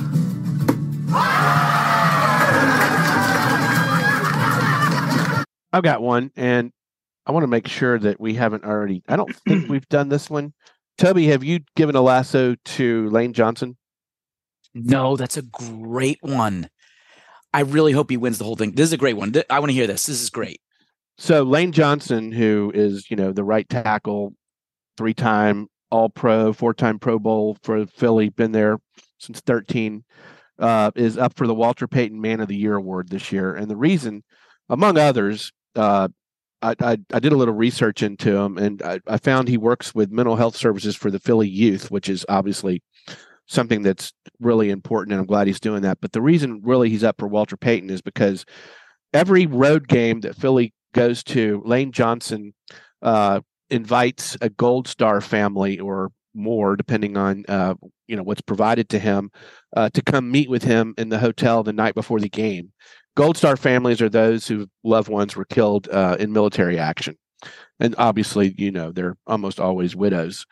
[5.73, 6.73] I've got one, and
[7.27, 9.03] I want to make sure that we haven't already.
[9.09, 10.55] I don't think we've done this one.
[10.97, 13.77] Toby, have you given a lasso to Lane Johnson?
[14.75, 16.69] No, that's a great one.
[17.53, 18.73] I really hope he wins the whole thing.
[18.73, 19.33] This is a great one.
[19.49, 20.07] I want to hear this.
[20.07, 20.61] This is great.
[21.17, 24.35] So Lane Johnson, who is you know the right tackle,
[24.97, 28.79] three-time All-Pro, four-time Pro Bowl for Philly, been there
[29.19, 30.05] since 13,
[30.59, 33.55] uh, is up for the Walter Payton Man of the Year award this year.
[33.55, 34.23] And the reason,
[34.69, 36.09] among others, uh,
[36.61, 39.95] I, I, I did a little research into him, and I, I found he works
[39.95, 42.83] with mental health services for the Philly youth, which is obviously
[43.49, 45.99] something that's really important, and I'm glad he's doing that.
[46.01, 48.45] But the reason really he's up for Walter Payton is because
[49.13, 52.55] every road game that Philly goes to, Lane Johnson
[53.03, 53.41] uh,
[53.71, 57.75] invites a Gold Star family or more, depending on uh,
[58.07, 59.31] you know what's provided to him,
[59.77, 62.73] uh, to come meet with him in the hotel the night before the game.
[63.17, 67.17] Gold Star families are those whose loved ones were killed uh, in military action,
[67.81, 70.47] and obviously, you know, they're almost always widows.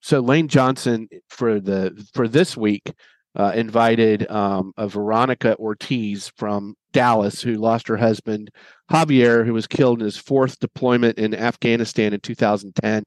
[0.00, 2.92] So Lane Johnson for the for this week
[3.36, 8.50] uh, invited um, a Veronica Ortiz from Dallas who lost her husband
[8.90, 13.04] Javier, who was killed in his fourth deployment in Afghanistan in 2010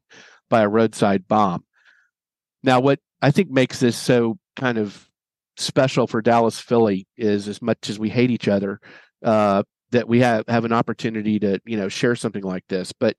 [0.49, 1.65] by a roadside bomb.
[2.63, 5.09] Now, what I think makes this so kind of
[5.57, 8.79] special for Dallas Philly is as much as we hate each other,
[9.23, 12.93] uh, that we have have an opportunity to you know share something like this.
[12.93, 13.17] But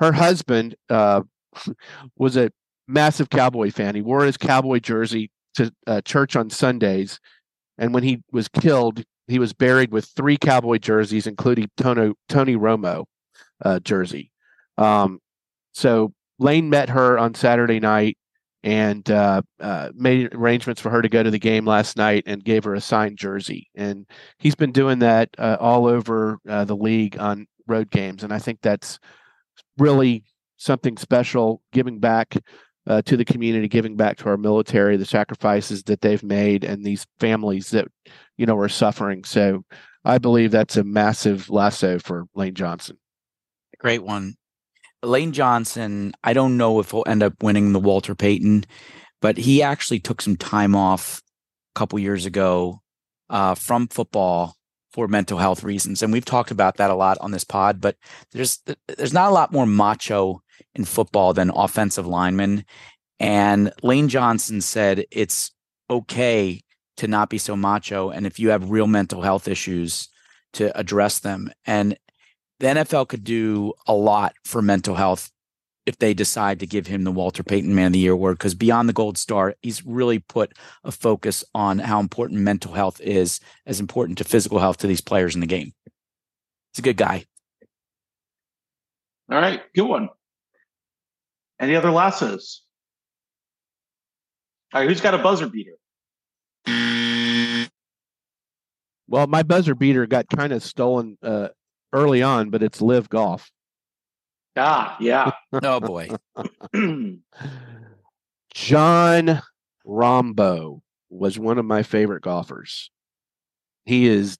[0.00, 1.22] her husband uh,
[2.18, 2.50] was a
[2.88, 3.94] massive Cowboy fan.
[3.94, 7.20] He wore his Cowboy jersey to uh, church on Sundays,
[7.78, 12.56] and when he was killed, he was buried with three Cowboy jerseys, including Tony Tony
[12.56, 13.04] Romo
[13.64, 14.30] uh, jersey.
[14.78, 15.20] Um,
[15.72, 18.16] so Lane met her on Saturday night
[18.62, 22.42] and uh, uh, made arrangements for her to go to the game last night and
[22.42, 23.68] gave her a signed jersey.
[23.74, 24.06] And
[24.38, 28.38] he's been doing that uh, all over uh, the league on road games, and I
[28.38, 28.98] think that's
[29.78, 30.24] really
[30.56, 32.36] something special, giving back
[32.86, 36.84] uh, to the community, giving back to our military, the sacrifices that they've made, and
[36.84, 37.88] these families that
[38.36, 39.24] you know are suffering.
[39.24, 39.64] So
[40.04, 42.98] I believe that's a massive lasso for Lane Johnson.
[43.78, 44.34] Great one.
[45.02, 48.64] Lane Johnson, I don't know if he'll end up winning the Walter Payton,
[49.20, 51.22] but he actually took some time off
[51.74, 52.80] a couple years ago
[53.28, 54.56] uh, from football
[54.92, 57.80] for mental health reasons, and we've talked about that a lot on this pod.
[57.80, 57.96] But
[58.32, 58.60] there's
[58.96, 60.40] there's not a lot more macho
[60.74, 62.64] in football than offensive linemen,
[63.18, 65.52] and Lane Johnson said it's
[65.88, 66.62] okay
[66.98, 70.08] to not be so macho, and if you have real mental health issues,
[70.56, 71.50] to address them.
[71.66, 71.98] And
[72.60, 75.30] the NFL could do a lot for mental health
[75.84, 78.38] if they decide to give him the Walter Payton Man of the Year award.
[78.38, 80.52] Because beyond the Gold Star, he's really put
[80.82, 85.00] a focus on how important mental health is, as important to physical health to these
[85.00, 85.72] players in the game.
[86.72, 87.26] He's a good guy.
[89.30, 90.08] All right, good one.
[91.60, 92.62] Any other lassos?
[94.74, 95.72] All right, who's got a buzzer beater?
[99.08, 101.48] Well, my buzzer beater got kind of stolen uh,
[101.92, 103.50] early on, but it's live golf.
[104.56, 105.30] Ah, yeah.
[105.62, 106.08] Oh boy.
[108.54, 109.42] John
[109.86, 110.80] Rombo
[111.10, 112.90] was one of my favorite golfers.
[113.84, 114.36] he is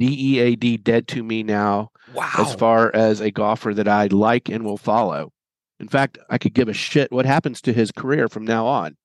[0.00, 2.30] DEAD dead to me now Wow.
[2.38, 5.32] as far as a golfer that I like and will follow.
[5.80, 8.96] In fact, I could give a shit what happens to his career from now on.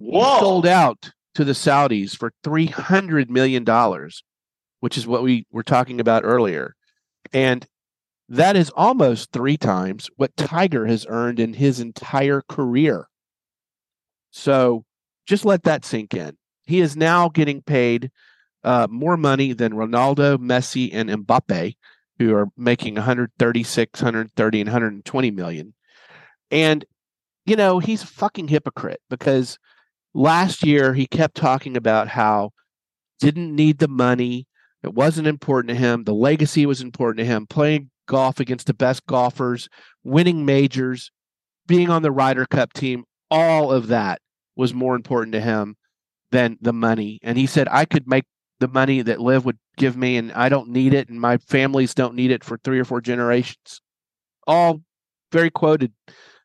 [0.00, 0.34] wow.
[0.36, 4.24] He sold out to the Saudis for three hundred million dollars,
[4.80, 6.74] which is what we were talking about earlier,
[7.32, 7.66] and
[8.28, 13.08] that is almost three times what Tiger has earned in his entire career.
[14.30, 14.84] So,
[15.26, 16.36] just let that sink in.
[16.66, 18.10] He is now getting paid
[18.64, 21.76] uh, more money than Ronaldo, Messi, and Mbappe,
[22.18, 25.74] who are making 136, 130, and 120 million.
[26.54, 26.84] And
[27.44, 29.58] you know, he's a fucking hypocrite because
[30.14, 32.50] last year he kept talking about how
[33.20, 34.46] didn't need the money
[34.82, 38.74] it wasn't important to him the legacy was important to him playing golf against the
[38.74, 39.68] best golfers
[40.02, 41.10] winning majors
[41.66, 44.20] being on the Ryder Cup team all of that
[44.56, 45.76] was more important to him
[46.30, 47.18] than the money.
[47.22, 48.24] And he said I could make
[48.60, 51.94] the money that Liv would give me and I don't need it and my families
[51.94, 53.80] don't need it for 3 or 4 generations.
[54.46, 54.82] All
[55.32, 55.92] very quoted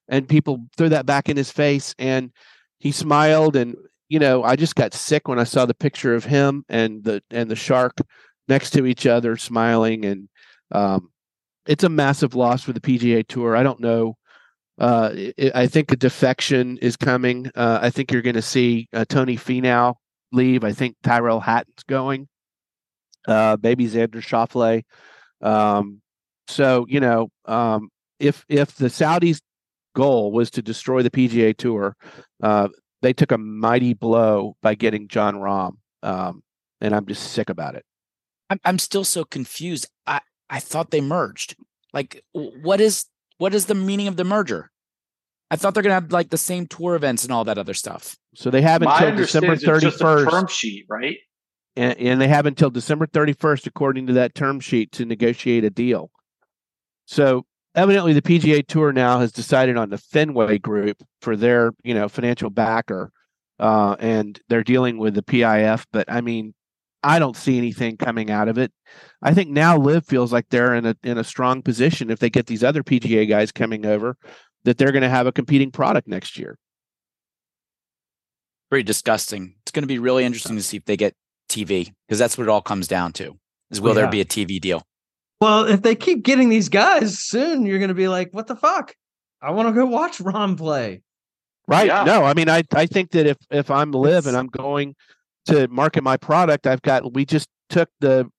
[0.09, 2.31] and people threw that back in his face and
[2.79, 3.75] he smiled and
[4.09, 7.23] you know i just got sick when i saw the picture of him and the
[7.29, 7.97] and the shark
[8.47, 10.27] next to each other smiling and
[10.71, 11.09] um,
[11.65, 13.55] it's a massive loss for the pga tour.
[13.55, 14.17] I don't know
[14.79, 17.51] uh, i i think a defection is coming.
[17.55, 19.95] Uh, i think you're going to see uh, tony Finau
[20.31, 20.63] leave.
[20.63, 22.27] I think Tyrrell hatton's going.
[23.27, 24.83] Uh, maybe xander Schauffele.
[25.41, 26.01] um,
[26.47, 27.89] so you know um,
[28.19, 29.41] if if the saudis
[29.93, 31.95] goal was to destroy the PGA Tour.
[32.41, 32.69] Uh,
[33.01, 35.73] they took a mighty blow by getting Jon Rahm,
[36.03, 36.43] um,
[36.81, 37.85] and I'm just sick about it.
[38.49, 39.87] I'm I'm still so confused.
[40.05, 41.55] I I thought they merged.
[41.93, 43.05] Like, what is
[43.37, 44.71] what is the meaning of the merger?
[45.51, 48.15] I thought they're gonna have like the same tour events and all that other stuff.
[48.35, 51.17] So they have My until December understanding is it's just a 31st, term sheet, right?
[51.75, 55.69] and, and they have until December 31st, according to that term sheet, to negotiate a
[55.69, 56.11] deal.
[57.05, 57.45] So
[57.75, 62.07] evidently, the PGA Tour now has decided on the Fenway Group for their, you know,
[62.09, 63.11] financial backer,
[63.59, 65.85] uh, and they're dealing with the PIF.
[65.91, 66.53] But I mean,
[67.03, 68.71] I don't see anything coming out of it.
[69.21, 72.29] I think now LIV feels like they're in a in a strong position if they
[72.29, 74.17] get these other PGA guys coming over,
[74.63, 76.57] that they're going to have a competing product next year.
[78.69, 79.55] Pretty disgusting.
[79.63, 81.15] It's gonna be really interesting to see if they get
[81.49, 83.35] TV because that's what it all comes down to.
[83.71, 84.01] Is will Yeah.
[84.01, 84.83] there be a TV deal?
[85.41, 88.55] Well, if they keep getting these guys, soon you're going to be like, what the
[88.55, 88.95] fuck?
[89.41, 91.01] I want to go watch Rahm play.
[91.67, 91.87] Right.
[91.87, 92.03] Yeah.
[92.03, 94.95] No, I mean, I, I think that if, if I'm LIV and I'm going
[95.45, 98.29] to market my product, I've got, we just took the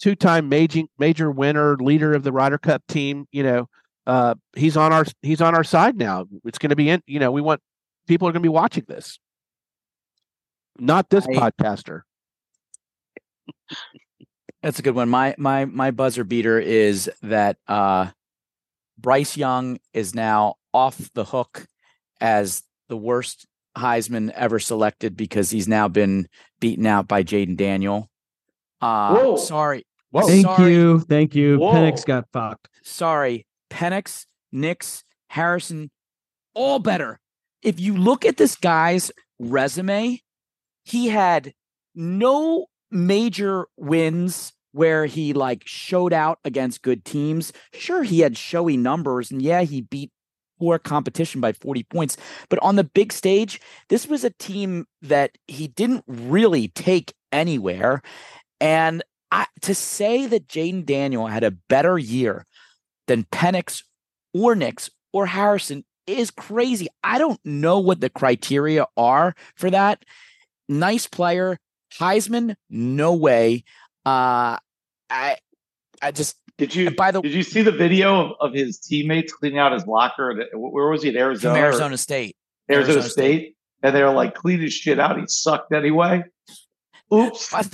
[0.00, 3.68] two time major, major winner, leader of the Ryder Cup team, you know,
[4.06, 6.26] uh, he's on our, he's on our side now.
[6.44, 7.60] It's going to be in, you know, we want
[8.08, 9.20] people are going to be watching this,
[10.78, 12.00] not this I- podcaster.
[14.62, 15.08] That's a good one.
[15.08, 18.10] My my my buzzer beater is that uh
[18.98, 21.66] Bryce Young is now off the hook
[22.20, 23.46] as the worst
[23.76, 26.28] Heisman ever selected because he's now been
[26.60, 28.10] beaten out by Jayden Daniel.
[28.80, 29.36] Uh Whoa.
[29.36, 29.86] sorry.
[30.10, 30.26] Whoa.
[30.26, 31.00] Thank sorry, you.
[31.00, 31.58] Thank you.
[31.58, 31.72] Whoa.
[31.72, 32.68] Penix got fucked.
[32.82, 33.46] Sorry.
[33.70, 35.90] Penix, Nix, Harrison,
[36.54, 37.20] all better.
[37.62, 40.20] If you look at this guy's resume,
[40.84, 41.52] he had
[41.94, 47.52] no major wins where he like showed out against good teams.
[47.72, 50.10] Sure, he had showy numbers, and yeah, he beat
[50.58, 52.16] poor competition by 40 points.
[52.48, 58.02] But on the big stage, this was a team that he didn't really take anywhere.
[58.60, 62.46] And I, to say that Jayden Daniel had a better year
[63.06, 63.82] than Penix
[64.34, 66.88] or Nix or Harrison is crazy.
[67.02, 70.04] I don't know what the criteria are for that.
[70.68, 71.58] Nice player,
[71.98, 73.64] Heisman, no way.
[74.06, 74.56] Uh,
[75.10, 75.36] I,
[76.00, 79.32] I just Did you by the- did you see the video of, of his teammates
[79.32, 80.30] cleaning out his locker?
[80.40, 81.10] At- Where was he?
[81.10, 81.58] At Arizona.
[81.58, 82.36] Arizona State.
[82.70, 83.56] Arizona, Arizona State.
[83.82, 85.18] And they were like clean his shit out.
[85.18, 86.22] He sucked anyway.
[87.12, 87.50] Oops.
[87.50, 87.64] By,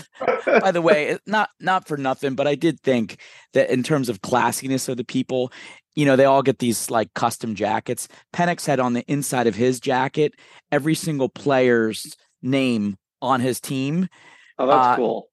[0.61, 3.19] by the way, not not for nothing, but I did think
[3.53, 5.53] that in terms of classiness of the people,
[5.95, 8.09] you know, they all get these like custom jackets.
[8.35, 10.33] Penix had on the inside of his jacket
[10.73, 12.97] every single player's name
[13.27, 14.09] on his team.
[14.59, 15.29] oh, that's uh, cool.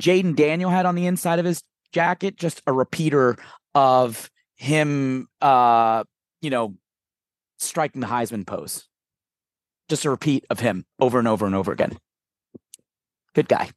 [0.00, 3.36] Jayden Daniel had on the inside of his jacket just a repeater
[3.74, 6.04] of him uh
[6.42, 6.74] you know
[7.58, 8.86] striking the Heisman pose.
[9.88, 11.96] Just a repeat of him over and over and over again.
[13.34, 13.70] Good guy.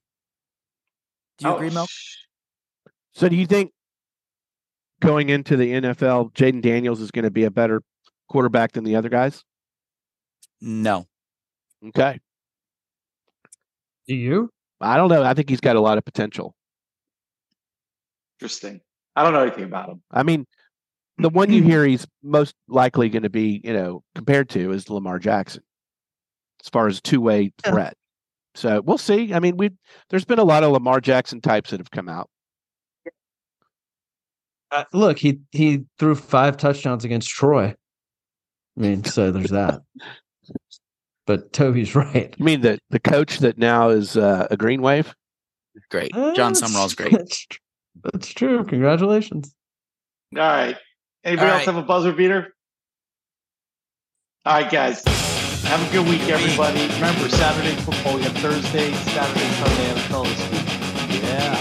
[1.38, 1.88] Do you Oh, agree, Mel?
[1.88, 2.18] sh-
[3.14, 3.72] So do you think
[5.00, 7.82] going into the NFL, Jayden Daniels is going to be a better
[8.30, 9.44] quarterback than the other guys?
[10.60, 11.08] No.
[11.88, 12.20] Okay.
[14.12, 14.50] Do you?
[14.82, 15.24] I don't know.
[15.24, 16.54] I think he's got a lot of potential.
[18.42, 18.82] Interesting.
[19.16, 20.02] I don't know anything about him.
[20.12, 20.46] I mean,
[21.18, 24.90] the one you hear he's most likely going to be, you know, compared to is
[24.90, 25.64] Lamar Jackson,
[26.62, 27.72] as far as two way Yeah.
[27.72, 27.94] threat.
[28.54, 29.34] So we'll see.
[29.34, 29.70] I mean, we
[30.10, 32.30] there's been a lot of Lamar Jackson types that have come out.
[34.72, 37.68] Uh, look, he he threw five touchdowns against Troy.
[38.78, 39.80] I mean, so there's that.
[41.32, 42.36] But Toby's right.
[42.38, 45.16] You mean the the coach that now is uh, a Green Wave?
[45.90, 46.12] Great.
[46.12, 47.14] John that's- Sumrall's great.
[47.14, 47.60] That's, tr-
[48.04, 48.66] that's true.
[48.66, 49.56] Congratulations.
[50.36, 50.76] All right.
[51.24, 51.74] Anybody All else right.
[51.74, 52.54] have a buzzer beater?
[54.46, 55.06] All right, guys.
[55.64, 56.82] Have a good week, everybody.
[56.96, 61.24] Remember, Saturday football, we have Thursday, Saturday, Sunday, NFL this week.
[61.24, 61.61] Yeah.